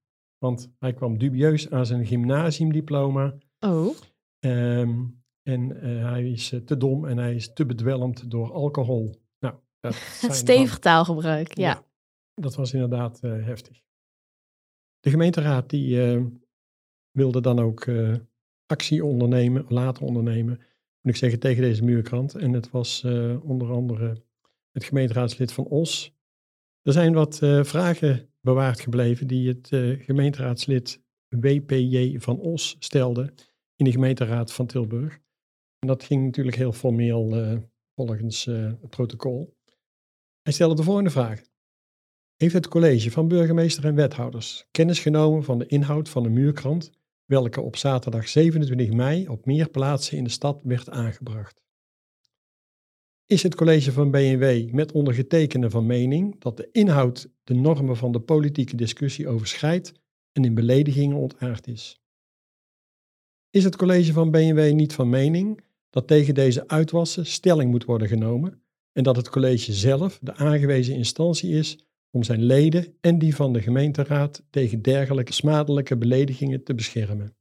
Want 0.44 0.72
hij 0.80 0.94
kwam 0.94 1.18
dubieus 1.18 1.70
aan 1.70 1.86
zijn 1.86 2.06
gymnasiumdiploma. 2.06 3.34
Oh, 3.60 3.96
ehm, 4.40 5.04
en 5.44 5.82
eh, 5.82 6.10
hij 6.10 6.30
is 6.32 6.52
eh, 6.52 6.60
te 6.60 6.78
dom 6.78 7.06
en 7.06 7.18
hij 7.18 7.36
is 7.36 7.54
te 7.54 7.66
bedwelmd 7.66 8.32
door 8.32 8.52
alcohol. 8.54 9.16
Nou, 9.40 9.56
dat 9.80 9.96
stevig 10.44 10.80
taalgebruik. 10.80 11.58
Ja. 11.58 11.86
dat 12.34 12.56
was 12.56 12.74
inderdaad 12.74 13.20
eh, 13.20 13.46
heftig. 13.46 13.82
De 15.00 15.10
gemeenteraad 15.10 15.70
die 15.70 16.00
wilde 17.12 17.42
dan 17.42 17.60
ook 17.60 17.88
actie 18.66 19.06
ondernemen, 19.06 19.66
laten 19.68 20.06
ondernemen, 20.06 20.58
moet 21.02 21.14
ik 21.14 21.16
zeggen, 21.16 21.40
tegen 21.40 21.62
deze 21.62 21.84
muurkrant. 21.84 22.36
En 22.36 22.54
het 22.54 22.70
was 22.70 23.04
onder 23.42 23.72
andere 23.72 24.24
het 24.72 24.84
gemeenteraadslid 24.84 25.54
van 25.54 25.66
Os. 25.66 26.14
Er 26.82 26.94
zijn 26.94 27.14
wat 27.14 27.38
vragen 27.62 28.31
bewaard 28.42 28.80
gebleven 28.80 29.28
die 29.28 29.48
het 29.48 29.72
eh, 29.72 30.06
gemeenteraadslid 30.06 31.02
WPJ 31.30 32.20
van 32.20 32.40
Os 32.40 32.76
stelde 32.80 33.34
in 33.76 33.86
de 33.86 33.92
gemeenteraad 33.92 34.54
van 34.54 34.66
Tilburg. 34.66 35.20
En 35.80 35.88
dat 35.88 36.04
ging 36.04 36.26
natuurlijk 36.26 36.58
heel 36.58 36.74
formeel 36.74 37.36
eh, 37.36 37.58
volgens 37.96 38.48
eh, 38.48 38.72
het 38.82 38.90
protocol. 38.90 39.58
Hij 40.42 40.54
stelde 40.54 40.76
de 40.76 40.84
volgende 40.84 41.10
vraag. 41.10 41.42
Heeft 42.36 42.54
het 42.54 42.68
college 42.68 43.12
van 43.12 43.28
burgemeester 43.28 43.86
en 43.86 43.96
wethouders 43.96 44.68
kennis 44.72 45.00
genomen 45.00 45.44
van 45.44 45.60
de 45.60 45.66
inhoud 45.66 46.10
van 46.10 46.24
de 46.24 46.30
muurkrant, 46.30 46.92
welke 47.26 47.62
op 47.62 47.76
zaterdag 47.76 48.28
27 48.28 48.92
mei 48.92 49.28
op 49.28 49.46
meer 49.46 49.70
plaatsen 49.70 50.18
in 50.18 50.24
de 50.24 50.30
stad 50.30 50.60
werd 50.64 50.90
aangebracht? 50.90 51.62
Is 53.32 53.44
het 53.44 53.56
college 53.56 53.92
van 53.92 54.12
BNW 54.12 54.74
met 54.74 54.92
ondergetekende 54.92 55.70
van 55.70 55.86
mening 55.86 56.40
dat 56.40 56.58
de 56.58 56.70
inhoud 56.72 57.30
de 57.44 57.54
normen 57.54 57.98
van 57.98 58.12
de 58.12 58.20
politieke 58.20 58.76
discussie 58.76 59.28
overschrijdt 59.28 59.94
en 60.32 60.46
in 60.46 60.54
beledigingen 60.54 61.18
ontaard 61.18 61.68
is? 61.68 62.02
Is 63.50 63.64
het 63.64 63.76
college 63.76 64.14
van 64.14 64.32
BNW 64.32 64.74
niet 64.74 64.94
van 64.94 65.10
mening 65.10 65.64
dat 65.90 66.08
tegen 66.08 66.34
deze 66.34 66.68
uitwassen 66.68 67.26
stelling 67.26 67.72
moet 67.72 67.86
worden 67.86 68.08
genomen 68.08 68.62
en 68.92 69.04
dat 69.04 69.16
het 69.16 69.30
college 69.30 69.74
zelf 69.74 70.20
de 70.22 70.36
aangewezen 70.36 70.96
instantie 70.96 71.52
is 71.52 71.86
om 72.10 72.24
zijn 72.24 72.44
leden 72.44 72.98
en 73.02 73.20
die 73.20 73.36
van 73.36 73.54
de 73.54 73.62
gemeenteraad 73.62 74.44
tegen 74.50 74.82
dergelijke 74.82 75.34
smadelijke 75.34 75.98
beledigingen 75.98 76.64
te 76.64 76.76
beschermen. 76.76 77.36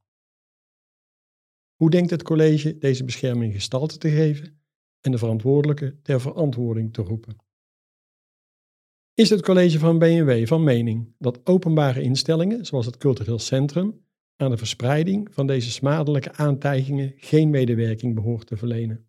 Hoe 1.75 1.91
denkt 1.91 2.11
het 2.11 2.23
college 2.23 2.79
deze 2.79 3.05
bescherming 3.05 3.53
gestalte 3.53 3.99
te 3.99 4.11
geven 4.11 4.60
en 5.01 5.11
de 5.11 5.19
verantwoordelijke 5.19 6.01
ter 6.03 6.21
verantwoording 6.21 6.93
te 6.93 7.03
roepen? 7.03 7.37
Is 9.15 9.31
het 9.31 9.43
college 9.43 9.79
van 9.79 9.99
BNW 9.99 10.47
van 10.47 10.65
mening 10.65 11.15
dat 11.19 11.47
openbare 11.47 12.03
instellingen, 12.03 12.65
zoals 12.67 12.87
het 12.87 12.97
cultureel 12.97 13.39
centrum, 13.39 14.05
aan 14.37 14.51
de 14.51 14.57
verspreiding 14.57 15.35
van 15.35 15.47
deze 15.47 15.71
smadelijke 15.71 16.33
aantijgingen 16.33 17.13
geen 17.17 17.51
medewerking 17.51 18.15
behoort 18.15 18.47
te 18.47 18.57
verlenen? 18.57 19.09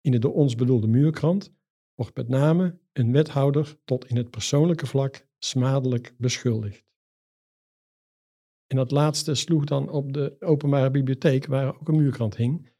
In 0.00 0.12
de 0.12 0.18
door 0.18 0.34
ons 0.34 0.54
bedoelde 0.54 0.86
muurkrant 0.86 1.54
wordt 1.94 2.16
met 2.16 2.28
name 2.28 2.78
een 2.92 3.12
wethouder 3.12 3.78
tot 3.84 4.06
in 4.06 4.16
het 4.16 4.30
persoonlijke 4.30 4.86
vlak 4.86 5.26
smadelijk 5.38 6.14
beschuldigd. 6.16 6.86
En 8.66 8.76
dat 8.76 8.90
laatste 8.90 9.34
sloeg 9.34 9.64
dan 9.64 9.90
op 9.90 10.12
de 10.12 10.36
openbare 10.40 10.90
bibliotheek, 10.90 11.46
waar 11.46 11.80
ook 11.80 11.88
een 11.88 11.96
muurkrant 11.96 12.36
hing. 12.36 12.70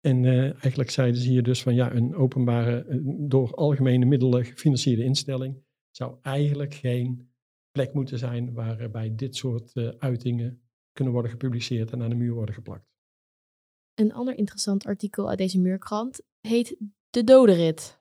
En 0.00 0.24
eh, 0.24 0.42
eigenlijk 0.42 0.90
zeiden 0.90 1.20
ze 1.20 1.28
hier 1.28 1.42
dus 1.42 1.62
van 1.62 1.74
ja, 1.74 1.92
een 1.92 2.14
openbare, 2.14 3.00
door 3.28 3.54
algemene 3.54 4.04
middelen 4.04 4.44
gefinancierde 4.44 5.04
instelling 5.04 5.62
zou 5.90 6.16
eigenlijk 6.22 6.74
geen 6.74 7.30
plek 7.70 7.94
moeten 7.94 8.18
zijn 8.18 8.52
waarbij 8.52 9.14
dit 9.14 9.36
soort 9.36 9.72
eh, 9.72 9.88
uitingen 9.88 10.62
kunnen 10.92 11.12
worden 11.12 11.30
gepubliceerd 11.30 11.92
en 11.92 12.02
aan 12.02 12.08
de 12.08 12.16
muur 12.16 12.34
worden 12.34 12.54
geplakt. 12.54 12.88
Een 13.94 14.12
ander 14.12 14.38
interessant 14.38 14.86
artikel 14.86 15.28
uit 15.28 15.38
deze 15.38 15.60
muurkrant 15.60 16.20
heet 16.40 16.76
De 17.10 17.24
Dodenrit. 17.24 18.00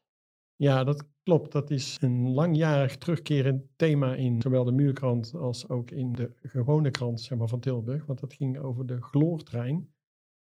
Ja, 0.55 0.83
dat 0.83 1.07
klopt. 1.23 1.51
Dat 1.51 1.71
is 1.71 1.97
een 2.01 2.29
langjarig 2.29 2.97
terugkerend 2.97 3.67
thema 3.75 4.15
in 4.15 4.41
zowel 4.41 4.63
de 4.63 4.71
muurkrant 4.71 5.33
als 5.33 5.69
ook 5.69 5.91
in 5.91 6.11
de 6.11 6.31
gewone 6.35 6.91
krant 6.91 7.21
zeg 7.21 7.37
maar, 7.37 7.47
van 7.47 7.59
Tilburg. 7.59 8.05
Want 8.05 8.19
dat 8.19 8.33
ging 8.33 8.59
over 8.59 8.85
de 8.85 9.01
gloortrein 9.01 9.93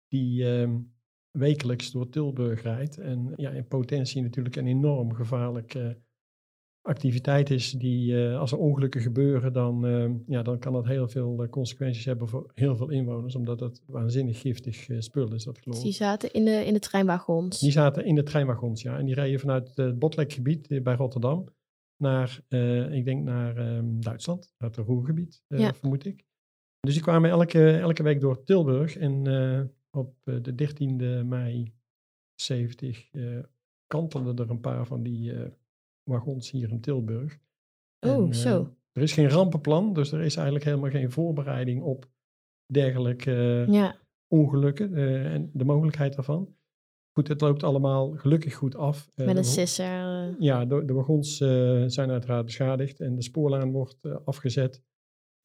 die 0.08 0.46
ehm, 0.46 0.80
wekelijks 1.38 1.92
door 1.92 2.10
Tilburg 2.10 2.62
rijdt. 2.62 2.98
En 2.98 3.34
ja, 3.36 3.50
in 3.50 3.68
potentie 3.68 4.22
natuurlijk 4.22 4.56
een 4.56 4.68
enorm 4.68 5.14
gevaarlijk 5.14 5.74
eh, 5.74 5.90
activiteit 6.82 7.50
is 7.50 7.72
die, 7.72 8.26
als 8.26 8.52
er 8.52 8.58
ongelukken 8.58 9.02
gebeuren, 9.02 9.54
dan, 9.54 9.82
ja, 10.28 10.42
dan 10.42 10.60
kan 10.60 10.74
dat 10.74 10.86
heel 10.86 11.08
veel 11.08 11.48
consequenties 11.50 12.06
hebben 12.06 12.28
voor 12.28 12.52
heel 12.54 12.76
veel 12.76 12.90
inwoners, 12.90 13.36
omdat 13.36 13.60
het 13.60 13.82
waanzinnig 13.86 14.40
giftig 14.40 14.88
spul 14.98 15.34
is, 15.34 15.44
dat 15.44 15.60
chloor. 15.60 15.74
Dus 15.74 15.84
die 15.84 15.94
zaten 15.94 16.34
in 16.34 16.46
de, 16.46 16.66
in 16.66 16.74
de 16.74 16.80
treinwagons? 16.80 17.60
Die 17.60 17.72
zaten 17.72 18.06
in 18.06 18.16
de 18.16 18.24
treinwagons, 18.24 18.82
ja. 18.82 18.98
En 18.98 19.06
die 19.06 19.16
reden 19.16 19.40
vanuit 19.40 19.72
het 19.76 20.00
Botlekgebied 20.00 20.84
bij 20.84 20.96
Rotterdam 20.96 21.48
naar, 21.98 22.42
ik 22.92 23.06
denk 23.06 23.24
naar 23.24 23.58
ehm, 23.58 24.00
Duitsland, 24.00 24.54
naar 24.58 24.70
het 24.70 24.80
Roergebied, 24.88 25.44
vermoed 25.48 26.06
ik. 26.06 26.26
Dus 26.80 26.94
die 26.94 27.04
kwamen 27.04 27.30
elke, 27.30 27.78
elke 27.78 28.04
week 28.04 28.22
door 28.22 28.44
Tilburg 28.44 28.98
en 28.98 29.24
op 29.98 30.16
de 30.24 30.54
13e 30.54 31.26
mei 31.28 31.74
70 32.36 33.10
kantelden 33.88 34.38
er 34.38 34.50
een 34.50 34.60
paar 34.60 34.86
van 34.86 35.04
die 35.04 35.34
wagons 36.04 36.52
hier 36.52 36.70
in 36.70 36.82
Tilburg. 36.82 37.40
Oh, 38.00 38.32
zo. 38.32 38.76
Er 38.92 39.02
is 39.02 39.14
geen 39.14 39.30
rampenplan, 39.30 39.94
dus 39.94 40.12
er 40.12 40.22
is 40.22 40.36
eigenlijk 40.36 40.66
helemaal 40.66 40.90
geen 40.90 41.12
voorbereiding 41.12 41.82
op 41.82 42.10
dergelijke 42.66 43.66
ja. 43.70 43.96
ongelukken 44.28 44.96
en 45.26 45.50
de 45.54 45.66
mogelijkheid 45.66 46.16
daarvan. 46.16 46.56
Goed, 47.12 47.28
het 47.28 47.42
loopt 47.42 47.64
allemaal 47.64 48.12
gelukkig 48.12 48.56
goed 48.56 48.76
af. 48.76 49.12
Met 49.16 49.38
een 49.38 49.44
sisser. 49.44 50.36
Ja, 50.42 50.66
de, 50.66 50.86
de 50.86 50.94
wagons 50.94 51.38
zijn 51.88 52.12
uiteraard 52.12 52.46
beschadigd 52.46 53.00
en 53.00 53.16
de 53.16 53.22
spoorlaan 53.22 53.72
wordt 53.72 53.98
afgezet. 54.26 54.82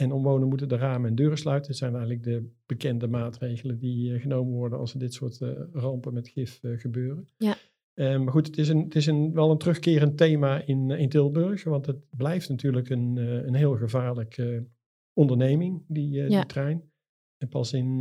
En 0.00 0.12
omwonenden 0.12 0.48
moeten 0.48 0.68
de 0.68 0.76
ramen 0.76 1.08
en 1.08 1.14
deuren 1.14 1.38
sluiten. 1.38 1.70
Dat 1.70 1.78
zijn 1.78 1.92
eigenlijk 1.94 2.22
de 2.22 2.50
bekende 2.66 3.08
maatregelen 3.08 3.78
die 3.78 4.18
genomen 4.18 4.52
worden 4.52 4.78
als 4.78 4.92
er 4.92 4.98
dit 4.98 5.14
soort 5.14 5.38
rampen 5.72 6.14
met 6.14 6.28
gif 6.28 6.60
gebeuren. 6.62 7.28
Ja. 7.36 7.56
Uh, 7.94 8.18
maar 8.18 8.32
goed, 8.32 8.46
het 8.46 8.58
is, 8.58 8.68
een, 8.68 8.82
het 8.82 8.94
is 8.94 9.06
een, 9.06 9.32
wel 9.32 9.50
een 9.50 9.58
terugkerend 9.58 10.16
thema 10.16 10.62
in, 10.66 10.90
in 10.90 11.08
Tilburg, 11.08 11.64
want 11.64 11.86
het 11.86 11.96
blijft 12.16 12.48
natuurlijk 12.48 12.88
een, 12.88 13.16
een 13.46 13.54
heel 13.54 13.76
gevaarlijke 13.76 14.66
onderneming, 15.12 15.84
die, 15.88 16.20
uh, 16.20 16.28
die 16.28 16.46
trein. 16.46 16.92
En 17.38 17.48
pas 17.48 17.72
in 17.72 17.98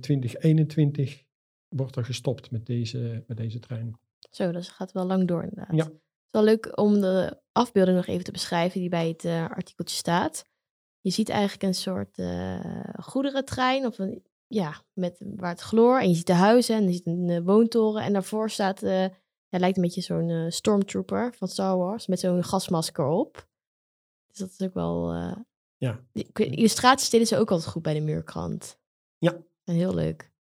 2021 0.00 1.24
wordt 1.68 1.96
er 1.96 2.04
gestopt 2.04 2.50
met 2.50 2.66
deze, 2.66 3.24
met 3.26 3.36
deze 3.36 3.58
trein. 3.58 3.98
Zo, 4.30 4.52
dus 4.52 4.66
het 4.66 4.76
gaat 4.76 4.92
wel 4.92 5.06
lang 5.06 5.28
door 5.28 5.42
inderdaad. 5.42 5.76
Ja. 5.76 5.84
Het 5.84 5.92
is 5.92 6.30
wel 6.30 6.44
leuk 6.44 6.78
om 6.78 7.00
de 7.00 7.40
afbeelding 7.52 7.96
nog 7.96 8.06
even 8.06 8.24
te 8.24 8.32
beschrijven 8.32 8.80
die 8.80 8.88
bij 8.88 9.08
het 9.08 9.24
artikeltje 9.24 9.96
staat. 9.96 10.49
Je 11.00 11.10
ziet 11.10 11.28
eigenlijk 11.28 11.62
een 11.62 11.74
soort 11.74 12.22
goederentrein, 13.02 13.86
of 13.86 13.98
een, 13.98 14.22
ja, 14.46 14.82
met, 14.92 15.22
waar 15.36 15.50
het 15.50 15.60
gloor. 15.60 15.98
En 15.98 16.08
je 16.08 16.14
ziet 16.14 16.26
de 16.26 16.32
huizen 16.32 16.76
en 16.76 16.86
je 16.86 16.92
ziet 16.92 17.06
een 17.06 17.44
woontoren. 17.44 18.02
En 18.02 18.12
daarvoor 18.12 18.50
staat 18.50 18.82
hij 19.50 19.60
lijkt 19.60 19.76
een 19.76 19.82
beetje 19.82 20.00
zo'n 20.00 20.28
uh, 20.28 20.50
stormtrooper 20.50 21.34
van 21.34 21.48
Star 21.48 21.76
Wars 21.76 22.06
met 22.06 22.20
zo'n 22.20 22.44
gasmasker 22.44 23.06
op. 23.06 23.48
Dus 24.26 24.38
dat 24.38 24.50
is 24.50 24.66
ook 24.66 24.74
wel. 24.74 25.14
Uh, 25.14 25.36
ja. 25.76 26.04
illustraties 26.32 27.10
deden 27.10 27.26
ze 27.26 27.36
ook 27.36 27.50
altijd 27.50 27.70
goed 27.70 27.82
bij 27.82 27.94
de 27.94 28.00
muurkrant. 28.00 28.78
Ja. 29.18 29.42
En 29.64 29.74
heel 29.74 29.94
leuk. 29.94 30.32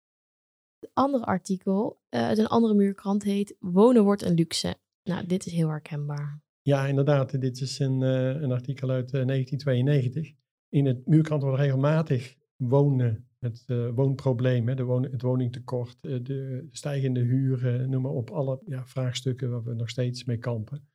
Het 0.79 0.91
andere 0.93 1.25
artikel 1.25 2.01
uh, 2.11 2.21
uit 2.21 2.39
een 2.39 2.47
andere 2.47 2.75
muurkrant 2.75 3.23
heet 3.23 3.57
Wonen 3.59 4.05
wordt 4.05 4.23
een 4.23 4.35
luxe. 4.35 4.77
Nou, 5.03 5.27
dit 5.27 5.47
is 5.47 5.53
heel 5.53 5.69
herkenbaar. 5.69 6.43
Ja, 6.63 6.87
inderdaad. 6.87 7.41
Dit 7.41 7.61
is 7.61 7.79
een, 7.79 8.01
een 8.01 8.53
artikel 8.53 8.91
uit 8.91 9.11
1992. 9.11 10.33
In 10.69 10.87
het 10.87 11.07
muurkrant 11.07 11.43
wordt 11.43 11.59
regelmatig 11.59 12.37
wonen 12.57 13.29
het 13.39 13.65
uh, 13.67 13.91
woonprobleem, 13.95 14.69
hè, 14.69 14.75
de 14.75 15.09
het 15.11 15.23
woningtekort, 15.23 16.05
uh, 16.05 16.19
de 16.23 16.69
stijgende 16.71 17.21
huren, 17.21 17.91
noem 17.91 18.03
maar 18.03 18.13
op, 18.13 18.31
alle 18.31 18.61
ja, 18.67 18.87
vraagstukken 18.87 19.51
waar 19.51 19.63
we 19.63 19.75
nog 19.75 19.89
steeds 19.89 20.25
mee 20.25 20.39
kampen, 20.39 20.89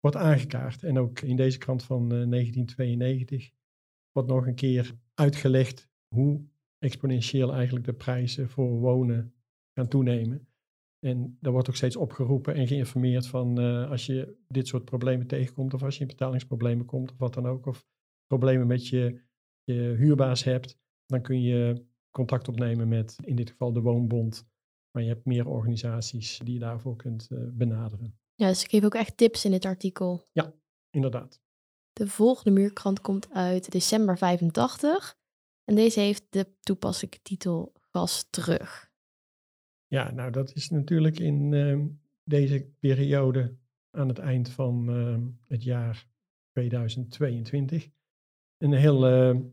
wordt 0.00 0.16
aangekaart. 0.16 0.82
En 0.82 0.98
ook 0.98 1.20
in 1.20 1.36
deze 1.36 1.58
krant 1.58 1.82
van 1.82 2.12
uh, 2.12 2.22
eh, 2.22 2.28
1992 2.28 3.50
wordt 4.12 4.28
nog 4.28 4.46
een 4.46 4.54
keer 4.54 4.94
uitgelegd 5.14 5.88
hoe 6.14 6.44
exponentieel 6.78 7.52
eigenlijk 7.52 7.84
de 7.84 7.92
prijzen 7.92 8.48
voor 8.48 8.78
wonen 8.78 9.34
gaan 9.74 9.88
toenemen. 9.88 10.48
En 10.98 11.36
daar 11.40 11.52
wordt 11.52 11.68
ook 11.68 11.76
steeds 11.76 11.96
opgeroepen 11.96 12.54
en 12.54 12.66
geïnformeerd 12.66 13.26
van 13.26 13.58
als 13.88 14.06
je 14.06 14.36
dit 14.48 14.66
soort 14.66 14.84
problemen 14.84 15.26
tegenkomt, 15.26 15.74
of 15.74 15.82
als 15.82 15.94
je 15.94 16.00
in 16.00 16.06
betalingsproblemen 16.06 16.86
komt, 16.86 17.12
of 17.12 17.18
wat 17.18 17.34
dan 17.34 17.46
ook, 17.46 17.66
of 17.66 17.86
problemen 18.30 18.66
met 18.66 18.88
je, 18.88 19.20
je 19.64 19.72
huurbaas 19.72 20.44
hebt, 20.44 20.78
dan 21.06 21.22
kun 21.22 21.42
je 21.42 21.84
contact 22.10 22.48
opnemen 22.48 22.88
met 22.88 23.16
in 23.24 23.36
dit 23.36 23.50
geval 23.50 23.72
de 23.72 23.80
Woonbond. 23.80 24.48
Maar 24.90 25.02
je 25.02 25.08
hebt 25.08 25.24
meer 25.24 25.48
organisaties 25.48 26.38
die 26.44 26.54
je 26.54 26.60
daarvoor 26.60 26.96
kunt 26.96 27.28
uh, 27.32 27.38
benaderen. 27.52 28.18
Ja, 28.34 28.48
dus 28.48 28.62
ik 28.62 28.70
geef 28.70 28.84
ook 28.84 28.94
echt 28.94 29.16
tips 29.16 29.44
in 29.44 29.50
dit 29.50 29.64
artikel. 29.64 30.26
Ja, 30.32 30.54
inderdaad. 30.90 31.40
De 31.92 32.08
volgende 32.08 32.60
muurkrant 32.60 33.00
komt 33.00 33.30
uit 33.30 33.72
december 33.72 34.18
85. 34.18 35.18
En 35.64 35.74
deze 35.74 36.00
heeft 36.00 36.26
de 36.28 36.46
toepasselijke 36.60 37.22
titel 37.22 37.72
Gas 37.90 38.26
terug. 38.30 38.90
Ja, 39.86 40.10
nou 40.10 40.30
dat 40.30 40.54
is 40.54 40.70
natuurlijk 40.70 41.18
in 41.18 41.52
uh, 41.52 41.84
deze 42.24 42.70
periode 42.78 43.56
aan 43.90 44.08
het 44.08 44.18
eind 44.18 44.50
van 44.50 44.96
uh, 44.96 45.18
het 45.46 45.62
jaar 45.62 46.06
2022 46.52 47.90
een 48.60 48.72
heel 48.72 49.52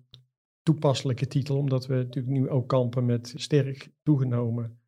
toepasselijke 0.61 1.27
titel, 1.27 1.57
omdat 1.57 1.87
we 1.87 1.95
natuurlijk 1.95 2.37
nu 2.37 2.49
ook 2.49 2.67
kampen 2.67 3.05
met 3.05 3.33
sterk 3.35 3.91
toegenomen 4.03 4.79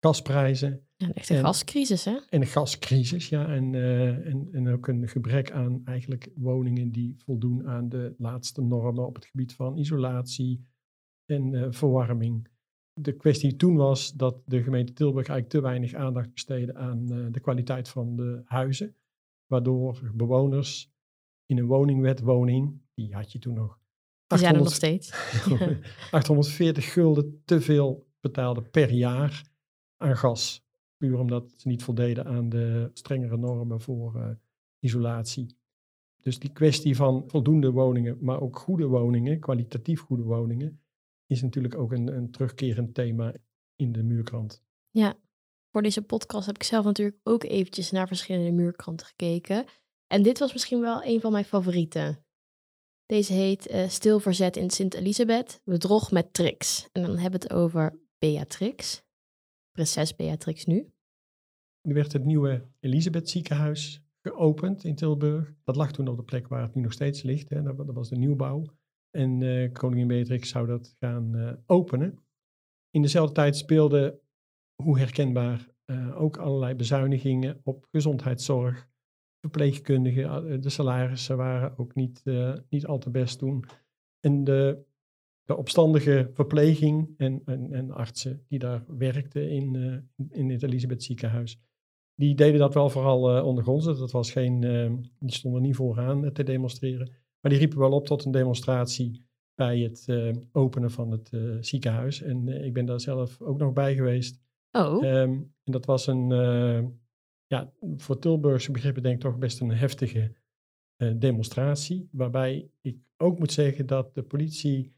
gasprijzen. 0.00 0.86
Ja, 0.96 1.12
echt 1.12 1.28
een 1.28 1.44
gascrisis, 1.44 2.04
hè? 2.04 2.18
En 2.28 2.40
een 2.40 2.46
gascrisis, 2.46 3.28
ja. 3.28 3.48
En, 3.48 3.72
uh, 3.72 4.26
en, 4.26 4.48
en 4.52 4.68
ook 4.68 4.88
een 4.88 5.08
gebrek 5.08 5.50
aan 5.50 5.80
eigenlijk 5.84 6.30
woningen 6.34 6.90
die 6.90 7.14
voldoen 7.18 7.66
aan 7.66 7.88
de 7.88 8.14
laatste 8.18 8.62
normen 8.62 9.06
op 9.06 9.14
het 9.14 9.24
gebied 9.24 9.54
van 9.54 9.76
isolatie 9.76 10.66
en 11.24 11.52
uh, 11.52 11.66
verwarming. 11.70 12.48
De 12.92 13.12
kwestie 13.12 13.56
toen 13.56 13.76
was 13.76 14.12
dat 14.12 14.42
de 14.46 14.62
gemeente 14.62 14.92
Tilburg 14.92 15.28
eigenlijk 15.28 15.48
te 15.48 15.60
weinig 15.60 15.94
aandacht 15.94 16.32
besteedde 16.32 16.74
aan 16.74 17.12
uh, 17.12 17.26
de 17.30 17.40
kwaliteit 17.40 17.88
van 17.88 18.16
de 18.16 18.42
huizen, 18.44 18.96
waardoor 19.46 20.10
bewoners 20.14 20.92
in 21.46 21.58
een 21.58 21.66
woningwetwoning, 21.66 22.80
die 22.96 23.14
had 23.14 23.32
je 23.32 23.38
toen 23.38 23.54
nog, 23.54 23.78
die 24.26 24.38
zijn 24.38 24.54
er 24.54 24.60
nog 24.60 24.74
steeds. 24.74 25.12
840 26.10 26.92
gulden 26.92 27.42
te 27.44 27.60
veel 27.60 28.06
betaalde 28.20 28.62
per 28.62 28.92
jaar 28.92 29.50
aan 29.96 30.16
gas. 30.16 30.64
Puur 30.96 31.18
omdat 31.18 31.52
ze 31.56 31.68
niet 31.68 31.82
voldeden 31.82 32.26
aan 32.26 32.48
de 32.48 32.90
strengere 32.92 33.36
normen 33.36 33.80
voor 33.80 34.16
uh, 34.16 34.28
isolatie. 34.78 35.56
Dus 36.22 36.38
die 36.38 36.52
kwestie 36.52 36.96
van 36.96 37.24
voldoende 37.26 37.70
woningen, 37.70 38.18
maar 38.20 38.40
ook 38.40 38.58
goede 38.58 38.86
woningen, 38.86 39.40
kwalitatief 39.40 40.00
goede 40.00 40.22
woningen, 40.22 40.80
is 41.26 41.42
natuurlijk 41.42 41.78
ook 41.78 41.92
een, 41.92 42.16
een 42.16 42.30
terugkerend 42.30 42.94
thema 42.94 43.34
in 43.76 43.92
de 43.92 44.02
muurkrant. 44.02 44.62
Ja, 44.90 45.14
voor 45.70 45.82
deze 45.82 46.02
podcast 46.02 46.46
heb 46.46 46.54
ik 46.54 46.62
zelf 46.62 46.84
natuurlijk 46.84 47.18
ook 47.22 47.44
eventjes 47.44 47.90
naar 47.90 48.06
verschillende 48.06 48.52
muurkranten 48.52 49.06
gekeken. 49.06 49.64
En 50.06 50.22
dit 50.22 50.38
was 50.38 50.52
misschien 50.52 50.80
wel 50.80 51.04
een 51.04 51.20
van 51.20 51.32
mijn 51.32 51.44
favorieten. 51.44 52.25
Deze 53.06 53.32
heet 53.32 53.70
uh, 53.70 54.62
in 54.62 54.70
Sint-Elisabeth, 54.70 55.60
bedrog 55.64 56.10
met 56.10 56.32
tricks. 56.32 56.88
En 56.92 57.02
dan 57.02 57.16
hebben 57.16 57.40
we 57.40 57.46
het 57.46 57.56
over 57.56 57.98
Beatrix, 58.18 59.04
prinses 59.70 60.16
Beatrix 60.16 60.64
nu. 60.64 60.90
Er 61.80 61.94
werd 61.94 62.12
het 62.12 62.24
nieuwe 62.24 62.66
Elisabeth 62.80 63.30
ziekenhuis 63.30 64.02
geopend 64.22 64.84
in 64.84 64.94
Tilburg. 64.94 65.54
Dat 65.64 65.76
lag 65.76 65.92
toen 65.92 66.08
op 66.08 66.16
de 66.16 66.22
plek 66.22 66.48
waar 66.48 66.62
het 66.62 66.74
nu 66.74 66.82
nog 66.82 66.92
steeds 66.92 67.22
ligt. 67.22 67.48
Hè. 67.48 67.62
Dat, 67.62 67.86
was 67.86 68.08
de 68.08 68.16
nieuwbouw. 68.16 68.64
En 69.10 69.40
uh, 69.40 69.72
koningin 69.72 70.06
Beatrix 70.06 70.48
zou 70.48 70.66
dat 70.66 70.94
gaan 70.98 71.36
uh, 71.36 71.52
openen. 71.66 72.18
In 72.90 73.02
dezelfde 73.02 73.34
tijd 73.34 73.56
speelden, 73.56 74.20
hoe 74.82 74.98
herkenbaar, 74.98 75.74
ook 76.14 76.36
allerlei 76.36 76.74
bezuinigingen 76.74 77.60
op 77.62 77.86
gezondheidszorg, 77.90 78.88
verpleegkundigen, 79.40 80.24
eh, 80.24 80.60
de 80.60 80.68
salarissen 80.68 81.36
waren 81.36 81.78
ook 81.78 81.94
niet, 81.94 82.20
uh, 82.24 82.54
niet 82.68 82.86
al 82.86 82.98
te 82.98 83.10
best 83.10 83.38
toen. 83.38 83.64
En 84.20 84.44
de, 84.44 84.84
de 85.44 85.56
opstandige 85.56 86.30
verpleging 86.32 87.14
en, 87.16 87.42
en, 87.44 87.72
en, 87.72 87.90
artsen 87.90 88.44
die 88.48 88.58
daar 88.58 88.84
werkten 88.86 89.50
in, 89.50 89.74
uh, 89.74 89.96
in 90.30 90.50
het 90.50 90.62
Elisabeth 90.62 91.02
ziekenhuis, 91.02 91.60
die 92.14 92.34
deden 92.34 92.58
dat 92.58 92.74
wel 92.74 92.90
vooral 92.90 93.36
uh, 93.36 93.44
ondergronds. 93.44 93.84
Dat 93.84 94.10
was 94.10 94.30
geen, 94.30 94.60
die 95.18 95.34
stonden 95.34 95.62
niet 95.62 95.76
vooraan 95.76 96.32
te 96.32 96.42
demonstreren. 96.42 97.10
Maar 97.40 97.50
die 97.50 97.60
riepen 97.60 97.78
wel 97.78 97.92
op 97.92 98.06
tot 98.06 98.24
een 98.24 98.32
demonstratie 98.32 99.24
bij 99.54 99.78
het 99.78 100.06
openen 100.52 100.90
van 100.90 101.10
het 101.10 101.30
ziekenhuis. 101.60 102.22
En 102.22 102.64
ik 102.64 102.72
ben 102.72 102.86
daar 102.86 103.00
zelf 103.00 103.40
ook 103.40 103.58
nog 103.58 103.72
bij 103.72 103.94
geweest. 103.94 104.40
Oh. 104.72 105.02
Um, 105.02 105.54
en 105.64 105.72
dat 105.72 105.84
was 105.84 106.06
een 106.06 106.30
ja, 107.46 107.72
voor 107.96 108.18
Tilburgse 108.18 108.72
begrippen 108.72 109.02
denk 109.02 109.14
ik 109.14 109.20
toch 109.20 109.38
best 109.38 109.60
een 109.60 109.70
heftige 109.70 110.34
uh, 111.02 111.12
demonstratie. 111.16 112.08
Waarbij 112.12 112.70
ik 112.80 112.98
ook 113.16 113.38
moet 113.38 113.52
zeggen 113.52 113.86
dat 113.86 114.14
de 114.14 114.22
politie 114.22 114.94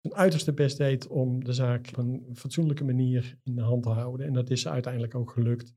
zijn 0.00 0.14
uiterste 0.14 0.52
best 0.52 0.78
deed 0.78 1.06
om 1.06 1.44
de 1.44 1.52
zaak 1.52 1.88
op 1.88 1.96
een 1.96 2.36
fatsoenlijke 2.36 2.84
manier 2.84 3.38
in 3.42 3.54
de 3.54 3.62
hand 3.62 3.82
te 3.82 3.88
houden. 3.88 4.26
En 4.26 4.32
dat 4.32 4.50
is 4.50 4.68
uiteindelijk 4.68 5.14
ook 5.14 5.30
gelukt. 5.30 5.74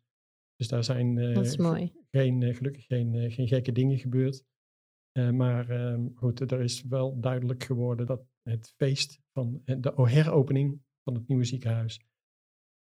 Dus 0.55 0.67
daar 0.67 0.83
zijn 0.83 1.17
uh, 1.17 1.35
dat 1.35 1.57
mooi. 1.57 1.91
geen, 2.11 2.41
uh, 2.41 2.55
gelukkig 2.55 2.85
geen, 2.85 3.31
geen 3.31 3.47
gekke 3.47 3.71
dingen 3.71 3.97
gebeurd. 3.97 4.45
Eh, 5.13 5.29
maar 5.29 5.69
ehm, 5.69 6.07
goed, 6.15 6.51
er 6.51 6.61
is 6.61 6.83
wel 6.83 7.19
duidelijk 7.19 7.63
geworden 7.63 8.05
dat 8.05 8.25
het 8.41 8.73
feest 8.77 9.19
van 9.31 9.61
eh, 9.65 9.75
de 9.79 9.93
heropening 9.95 10.81
van 11.03 11.13
het 11.13 11.27
nieuwe 11.27 11.43
ziekenhuis, 11.43 12.01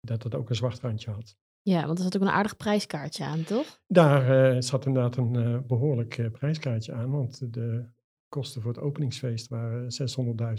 dat 0.01 0.23
het 0.23 0.35
ook 0.35 0.49
een 0.49 0.57
zwart 0.57 0.81
randje 0.81 1.11
had. 1.11 1.37
Ja, 1.69 1.87
want 1.87 1.99
er 1.99 2.05
zat 2.05 2.17
ook 2.17 2.23
een 2.23 2.29
aardig 2.29 2.57
prijskaartje 2.57 3.25
aan, 3.25 3.45
toch? 3.45 3.81
Daar 3.87 4.55
eh, 4.55 4.61
zat 4.61 4.87
inderdaad 4.87 5.17
een 5.17 5.37
eh, 5.37 5.59
behoorlijk 5.67 6.19
eh, 6.19 6.31
prijskaartje 6.31 6.93
aan, 6.93 7.11
want 7.11 7.53
de 7.53 7.85
kosten 8.29 8.63
voor 8.63 8.73
het 8.73 8.81
openingsfeest 8.81 9.49
waren 9.49 9.89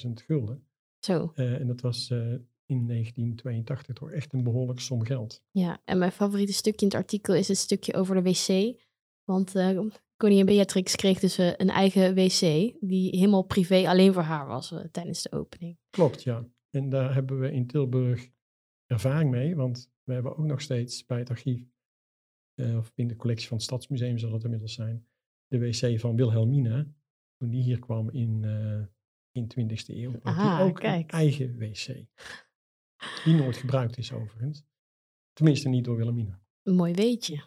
600.000 0.05 0.11
gulden. 0.13 0.63
Zo. 0.99 1.31
En 1.35 1.67
dat 1.67 1.81
was 1.81 2.09
in 2.65 2.87
1982 2.87 3.95
toch 3.95 4.11
echt 4.11 4.33
een 4.33 4.43
behoorlijke 4.43 4.81
som 4.81 5.03
geld. 5.03 5.43
Ja, 5.51 5.81
en 5.85 5.97
mijn 5.97 6.11
favoriete 6.11 6.53
stukje 6.53 6.85
in 6.85 6.91
het 6.91 7.01
artikel 7.01 7.35
is 7.35 7.47
het 7.47 7.57
stukje 7.57 7.93
over 7.93 8.15
de 8.15 8.21
wc. 8.21 8.79
Want 9.23 9.53
koningin 10.17 10.45
Beatrix 10.45 10.95
kreeg 10.95 11.19
dus 11.19 11.37
een 11.37 11.69
eigen 11.69 12.15
wc, 12.15 12.39
die 12.79 13.17
helemaal 13.17 13.43
privé 13.43 13.87
alleen 13.87 14.13
voor 14.13 14.21
haar 14.21 14.47
was 14.47 14.73
tijdens 14.91 15.21
de 15.21 15.31
opening. 15.31 15.77
Klopt, 15.89 16.23
ja. 16.23 16.45
En 16.69 16.89
daar 16.89 17.13
hebben 17.13 17.39
we 17.39 17.51
in 17.51 17.67
Tilburg 17.67 18.29
ervaring 18.85 19.31
mee, 19.31 19.55
want 19.55 19.89
we 20.09 20.15
hebben 20.15 20.37
ook 20.37 20.45
nog 20.45 20.61
steeds 20.61 21.05
bij 21.05 21.19
het 21.19 21.29
archief, 21.29 21.61
eh, 22.53 22.77
of 22.77 22.91
in 22.95 23.07
de 23.07 23.15
collectie 23.15 23.47
van 23.47 23.57
het 23.57 23.65
Stadsmuseum 23.65 24.17
zal 24.17 24.33
het 24.33 24.43
inmiddels 24.43 24.73
zijn, 24.73 25.07
de 25.47 25.59
wc 25.59 25.99
van 25.99 26.15
Wilhelmina, 26.15 26.85
toen 27.37 27.49
die 27.49 27.61
hier 27.63 27.79
kwam 27.79 28.09
in, 28.09 28.43
eh 28.43 28.85
in 29.31 29.47
20e 29.47 29.95
eeuw. 29.95 30.11
had 30.11 30.21
die 30.21 30.31
Ah, 30.43 30.59
ook 30.59 30.79
kijk. 30.79 31.11
een 31.11 31.17
eigen 31.19 31.57
wc. 31.57 31.85
Die 33.23 33.35
nooit 33.35 33.57
gebruikt 33.57 33.97
is 33.97 34.11
overigens. 34.11 34.63
Tenminste 35.33 35.69
niet 35.69 35.83
door 35.85 35.95
Wilhelmina. 35.95 36.39
Een 36.63 36.75
mooi 36.75 36.93
weetje. 36.93 37.43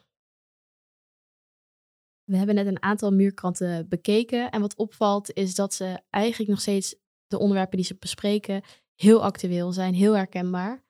We 2.25 2.37
hebben 2.37 2.55
net 2.55 2.67
een 2.67 2.83
aantal 2.83 3.13
muurkranten 3.13 3.89
bekeken. 3.89 4.51
En 4.51 4.61
wat 4.61 4.77
opvalt 4.77 5.33
is 5.33 5.55
dat 5.55 5.75
ze 5.75 6.03
eigenlijk 6.11 6.51
nog 6.51 6.61
steeds 6.61 6.97
de 7.27 7.39
onderwerpen 7.39 7.77
die 7.77 7.87
ze 7.87 7.97
bespreken 7.99 8.63
heel 8.95 9.23
actueel 9.23 9.73
zijn, 9.73 9.95
heel 9.95 10.17
herkenbaar. 10.17 10.85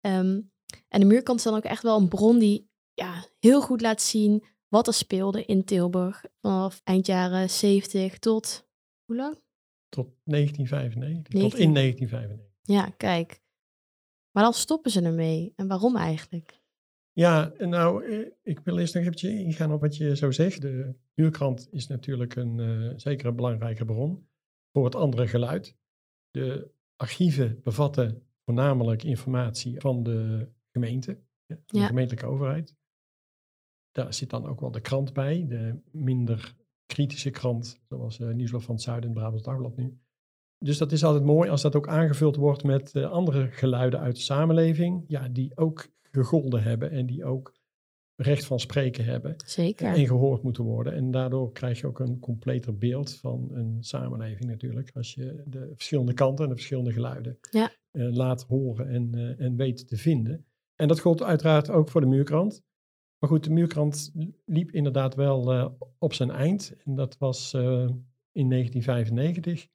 Ehm, 0.00 0.40
en 0.88 1.00
de 1.00 1.06
muurkant 1.06 1.38
is 1.38 1.44
dan 1.44 1.54
ook 1.54 1.64
echt 1.64 1.82
wel 1.82 1.98
een 1.98 2.08
bron 2.08 2.38
die 2.38 2.70
ja, 2.94 3.24
heel 3.38 3.60
goed 3.60 3.80
laat 3.80 4.02
zien 4.02 4.44
wat 4.68 4.86
er 4.86 4.94
speelde 4.94 5.44
in 5.44 5.64
Tilburg. 5.64 6.24
Vanaf 6.40 6.80
eind 6.84 7.06
jaren 7.06 7.50
70 7.50 8.18
tot, 8.18 8.68
hoe 9.04 9.16
lang? 9.16 9.40
Tot 9.88 10.08
1995. 10.24 11.32
Tot 11.32 11.42
19. 11.42 11.60
in 11.60 11.74
1995. 11.74 12.46
Ja, 12.62 12.94
kijk. 12.96 13.42
Maar 14.30 14.42
dan 14.42 14.54
stoppen 14.54 14.90
ze 14.90 15.02
ermee. 15.02 15.52
En 15.56 15.66
waarom 15.68 15.96
eigenlijk? 15.96 16.60
Ja, 17.12 17.52
nou, 17.58 18.04
eh, 18.04 18.26
ik 18.42 18.60
wil 18.60 18.78
eerst 18.78 18.94
nog 18.94 19.02
eventjes 19.02 19.32
ingaan 19.32 19.72
op 19.72 19.80
wat 19.80 19.96
je 19.96 20.16
zo 20.16 20.30
zegt. 20.30 20.60
De 20.60 20.94
muurkrant 21.14 21.68
is 21.70 21.86
natuurlijk 21.86 22.36
een 22.36 22.60
eh, 22.60 22.92
zeker 22.96 23.26
een 23.26 23.36
belangrijke 23.36 23.84
bron 23.84 24.28
voor 24.72 24.84
het 24.84 24.94
andere 24.94 25.28
geluid. 25.28 25.76
De 26.30 26.70
archieven 26.96 27.60
bevatten 27.62 28.26
voornamelijk 28.44 29.02
informatie 29.02 29.80
van 29.80 30.02
de 30.02 30.48
gemeente, 30.72 31.10
ja, 31.46 31.56
van 31.66 31.78
Ja. 31.78 31.80
de 31.80 31.86
gemeentelijke 31.86 32.26
overheid. 32.26 32.74
Daar 33.90 34.14
zit 34.14 34.30
dan 34.30 34.46
ook 34.46 34.60
wel 34.60 34.70
de 34.70 34.80
krant 34.80 35.12
bij, 35.12 35.44
de 35.48 35.78
minder 35.90 36.54
kritische 36.86 37.30
krant, 37.30 37.80
zoals 37.88 38.18
uh, 38.18 38.28
Nieuwsblad 38.34 38.62
van 38.64 38.74
het 38.74 38.84
Zuiden 38.84 39.08
en 39.08 39.14
Brabants 39.14 39.42
Dagblad 39.42 39.76
nu. 39.76 39.98
Dus 40.58 40.78
dat 40.78 40.92
is 40.92 41.04
altijd 41.04 41.24
mooi 41.24 41.50
als 41.50 41.62
dat 41.62 41.76
ook 41.76 41.88
aangevuld 41.88 42.36
wordt 42.36 42.62
met 42.64 42.92
eh, 42.94 43.10
andere 43.10 43.50
geluiden 43.50 44.00
uit 44.00 44.14
de 44.14 44.20
samenleving, 44.22 45.04
ja, 45.06 45.28
die 45.28 45.56
ook 45.56 45.88
gegolden 46.10 46.62
hebben 46.62 46.90
en 46.90 47.06
die 47.06 47.24
ook 47.24 47.54
recht 48.16 48.44
van 48.44 48.60
spreken 48.60 49.04
hebben 49.04 49.34
Zeker. 49.46 49.86
en 49.94 50.06
gehoord 50.06 50.42
moeten 50.42 50.64
worden. 50.64 50.92
En 50.92 51.10
daardoor 51.10 51.52
krijg 51.52 51.80
je 51.80 51.86
ook 51.86 51.98
een 51.98 52.18
completer 52.18 52.78
beeld 52.78 53.14
van 53.14 53.48
een 53.52 53.76
samenleving 53.84 54.50
natuurlijk, 54.50 54.90
als 54.94 55.14
je 55.14 55.42
de 55.46 55.70
verschillende 55.74 56.14
kanten 56.14 56.44
en 56.44 56.50
de 56.50 56.56
verschillende 56.56 56.92
geluiden 56.92 57.38
Ja. 57.50 57.70
eh, 57.90 58.12
laat 58.12 58.42
horen 58.44 58.88
en, 58.88 59.34
en 59.38 59.56
weet 59.56 59.88
te 59.88 59.96
vinden. 59.96 60.46
En 60.76 60.88
dat 60.88 61.00
gold 61.00 61.22
uiteraard 61.22 61.70
ook 61.70 61.88
voor 61.88 62.00
de 62.00 62.06
muurkrant. 62.06 62.62
Maar 63.18 63.30
goed, 63.30 63.44
de 63.44 63.50
muurkrant 63.50 64.12
liep 64.44 64.70
inderdaad 64.70 65.14
wel 65.14 65.52
eh, 65.52 65.68
op 65.98 66.12
zijn 66.12 66.30
eind. 66.30 66.74
En 66.84 66.94
dat 66.94 67.18
was 67.18 67.52
eh, 67.52 67.62
in 68.32 68.48
1995. 68.48 69.66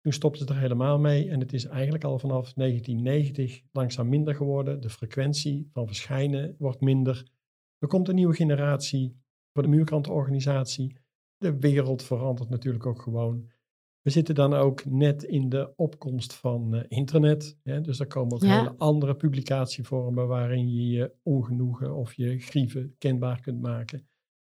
Toen 0.00 0.12
stopte 0.12 0.40
het 0.40 0.50
er 0.50 0.58
helemaal 0.58 0.98
mee. 0.98 1.30
En 1.30 1.40
het 1.40 1.52
is 1.52 1.64
eigenlijk 1.64 2.04
al 2.04 2.18
vanaf 2.18 2.52
1990 2.52 3.62
langzaam 3.72 4.08
minder 4.08 4.34
geworden. 4.34 4.80
De 4.80 4.90
frequentie 4.90 5.68
van 5.72 5.86
verschijnen 5.86 6.54
wordt 6.58 6.80
minder. 6.80 7.30
Er 7.78 7.88
komt 7.88 8.08
een 8.08 8.14
nieuwe 8.14 8.34
generatie 8.34 9.20
voor 9.52 9.62
de 9.62 9.68
muurkrantenorganisatie. 9.68 10.96
De 11.36 11.58
wereld 11.58 12.02
verandert 12.02 12.48
natuurlijk 12.48 12.86
ook 12.86 13.02
gewoon. 13.02 13.50
We 14.02 14.10
zitten 14.10 14.34
dan 14.34 14.54
ook 14.54 14.84
net 14.84 15.22
in 15.22 15.48
de 15.48 15.72
opkomst 15.76 16.34
van 16.34 16.74
eh, 16.74 16.84
internet. 16.88 17.58
Hè? 17.62 17.80
Dus 17.80 18.00
er 18.00 18.06
komen 18.06 18.32
ook 18.34 18.42
Ja. 18.42 18.56
hele 18.58 18.74
andere 18.76 19.14
publicatievormen 19.14 20.26
waarin 20.28 20.72
je 20.74 20.86
je 20.88 21.12
ongenoegen 21.22 21.94
of 21.94 22.14
je 22.14 22.38
grieven 22.38 22.94
kenbaar 22.98 23.40
kunt 23.40 23.60
maken. 23.60 24.08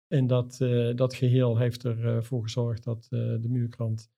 En 0.07 0.27
dat, 0.27 0.61
eh, 0.61 0.95
dat 0.95 1.15
geheel 1.15 1.59
heeft 1.59 1.85
ervoor 1.85 2.43
gezorgd 2.43 2.85
dat 2.85 3.07
eh, 3.11 3.19
de 3.19 3.49
muurkrant 3.49 4.11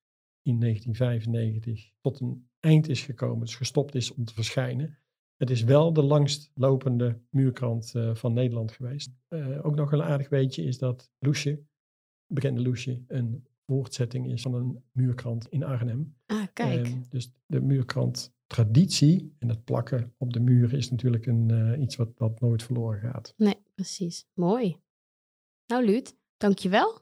in 0.43 0.59
1995 0.59 1.93
tot 2.01 2.21
een 2.21 2.49
eind 2.61 2.89
is 2.89 3.03
gekomen, 3.03 3.41
dus 3.41 3.57
gestopt 3.57 3.95
is 3.95 4.15
om 4.15 4.25
te 4.25 4.35
verschijnen. 4.35 4.99
Het 5.37 5.51
is 5.51 5.63
wel 5.63 5.93
de 5.93 6.03
langst 6.03 6.51
lopende 6.55 7.21
muurkrant 7.31 7.95
eh, 7.95 8.15
van 8.15 8.33
Nederland 8.33 8.73
geweest. 8.73 9.17
Eh, 9.29 9.67
ook 9.67 9.75
nog 9.75 9.93
een 9.93 10.03
aardig 10.03 10.29
weetje 10.29 10.63
is 10.65 10.79
dat 10.79 11.11
Loesje, 11.19 11.63
bekende 12.27 12.63
Loesje, 12.63 13.03
een 13.07 13.47
voortzetting 13.69 14.27
is 14.33 14.43
van 14.43 14.55
een 14.55 14.83
muurkrant 14.93 15.49
in 15.49 15.65
Arnhem. 15.65 16.15
Ah, 16.27 16.47
kijk. 16.53 16.87
Ehm, 16.87 17.01
dus 17.09 17.33
de 17.47 17.61
muurkrant 17.61 18.33
traditie 18.47 19.35
en 19.39 19.49
het 19.49 19.65
plakken 19.65 20.15
op 20.19 20.33
de 20.33 20.41
muren 20.41 20.79
is 20.79 20.91
natuurlijk 20.91 21.27
een, 21.27 21.51
eh, 21.51 21.83
iets 21.83 21.97
wat, 21.97 22.09
wat 22.17 22.41
nooit 22.41 22.63
verloren 22.63 23.01
gaat. 23.01 23.35
Nee, 23.37 23.57
precies. 23.75 24.27
Mooi. 24.35 24.77
Nou, 25.67 25.85
Luut, 25.85 26.17
dankjewel. 26.37 27.01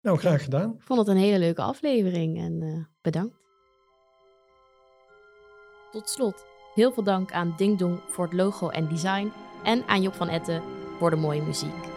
Nou, 0.00 0.18
graag 0.18 0.44
gedaan. 0.44 0.74
Ik 0.74 0.82
vond 0.82 0.98
het 0.98 1.08
een 1.08 1.16
hele 1.16 1.38
leuke 1.38 1.62
aflevering 1.62 2.38
en 2.38 2.62
eh, 2.62 2.84
bedankt. 3.00 3.36
Tot 5.90 6.08
slot, 6.08 6.44
heel 6.74 6.92
veel 6.92 7.02
dank 7.02 7.32
aan 7.32 7.54
Ding 7.56 7.78
Dong 7.78 8.00
voor 8.08 8.24
het 8.24 8.34
logo 8.34 8.68
en 8.68 8.88
design 8.88 9.32
en 9.64 9.86
aan 9.86 10.02
Job 10.02 10.14
van 10.14 10.28
Etten 10.28 10.62
voor 10.98 11.10
de 11.10 11.16
mooie 11.16 11.42
muziek. 11.42 11.95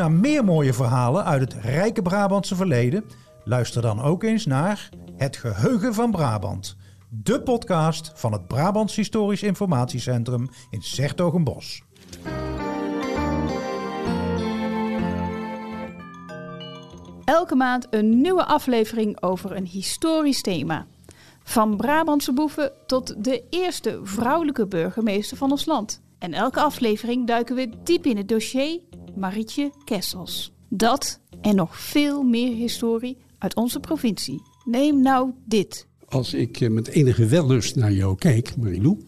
Naar 0.00 0.12
meer 0.12 0.44
mooie 0.44 0.72
verhalen 0.72 1.24
uit 1.24 1.40
het 1.40 1.64
rijke 1.64 2.02
Brabantse 2.02 2.54
verleden? 2.56 3.04
Luister 3.44 3.82
dan 3.82 4.02
ook 4.02 4.22
eens 4.22 4.46
naar 4.46 4.88
Het 5.16 5.36
Geheugen 5.36 5.94
van 5.94 6.10
Brabant. 6.10 6.76
De 7.08 7.42
podcast 7.42 8.12
van 8.14 8.32
het 8.32 8.46
Brabants 8.46 8.96
Historisch 8.96 9.42
Informatiecentrum 9.42 10.48
in 10.70 10.82
Sertogenbos. 10.82 11.82
Elke 17.24 17.54
maand 17.54 17.86
een 17.90 18.20
nieuwe 18.20 18.44
aflevering 18.44 19.22
over 19.22 19.56
een 19.56 19.66
historisch 19.66 20.42
thema. 20.42 20.86
Van 21.42 21.76
Brabantse 21.76 22.32
boeven 22.32 22.72
tot 22.86 23.24
de 23.24 23.42
eerste 23.50 24.00
vrouwelijke 24.02 24.66
burgemeester 24.66 25.36
van 25.36 25.50
ons 25.50 25.66
land. 25.66 26.02
En 26.18 26.32
elke 26.34 26.60
aflevering 26.60 27.26
duiken 27.26 27.54
we 27.54 27.70
diep 27.84 28.06
in 28.06 28.16
het 28.16 28.28
dossier 28.28 28.80
Marietje 29.16 29.72
Kessels. 29.84 30.52
Dat 30.68 31.20
en 31.40 31.54
nog 31.54 31.78
veel 31.78 32.22
meer 32.22 32.54
historie 32.54 33.16
uit 33.38 33.56
onze 33.56 33.80
provincie. 33.80 34.42
Neem 34.64 35.02
nou 35.02 35.30
dit. 35.44 35.86
Als 36.08 36.34
ik 36.34 36.60
eh, 36.60 36.70
met 36.70 36.88
enige 36.88 37.26
wellust 37.26 37.76
naar 37.76 37.92
jou 37.92 38.16
kijk, 38.16 38.56
Marilou, 38.56 38.98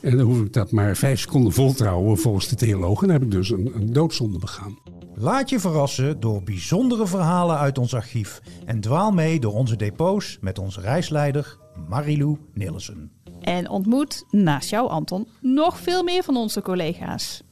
en 0.00 0.16
dan 0.16 0.26
hoef 0.26 0.40
ik 0.40 0.52
dat 0.52 0.70
maar 0.70 0.96
vijf 0.96 1.20
seconden 1.20 1.52
voltrouwen 1.52 2.18
volgens 2.18 2.48
de 2.48 2.56
theologen, 2.56 3.06
dan 3.06 3.16
heb 3.16 3.24
ik 3.24 3.30
dus 3.30 3.50
een, 3.50 3.70
een 3.74 3.92
doodzonde 3.92 4.38
begaan. 4.38 4.78
Laat 5.14 5.50
je 5.50 5.60
verrassen 5.60 6.20
door 6.20 6.42
bijzondere 6.42 7.06
verhalen 7.06 7.58
uit 7.58 7.78
ons 7.78 7.94
archief 7.94 8.40
en 8.64 8.80
dwaal 8.80 9.10
mee 9.10 9.40
door 9.40 9.52
onze 9.52 9.76
depots 9.76 10.38
met 10.40 10.58
onze 10.58 10.80
reisleider 10.80 11.58
Marilou 11.88 12.38
Nilsen. 12.54 13.12
En 13.40 13.68
ontmoet, 13.68 14.24
naast 14.30 14.70
jou 14.70 14.88
Anton, 14.88 15.28
nog 15.40 15.78
veel 15.78 16.02
meer 16.02 16.22
van 16.22 16.36
onze 16.36 16.62
collega's. 16.62 17.42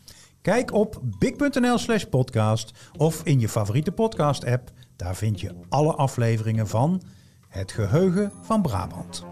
Kijk 0.43 0.73
op 0.73 1.01
big.nl 1.19 1.79
slash 1.79 2.05
podcast 2.05 2.91
of 2.97 3.21
in 3.25 3.41
je 3.41 3.49
favoriete 3.49 3.93
podcast 3.93 4.45
app. 4.45 4.71
Daar 4.97 5.17
vind 5.17 5.41
je 5.41 5.55
alle 5.69 5.95
afleveringen 5.95 6.69
van 6.69 7.03
Het 7.49 7.73
Geheugen 7.73 8.33
van 8.43 8.63
Brabant. 8.63 9.32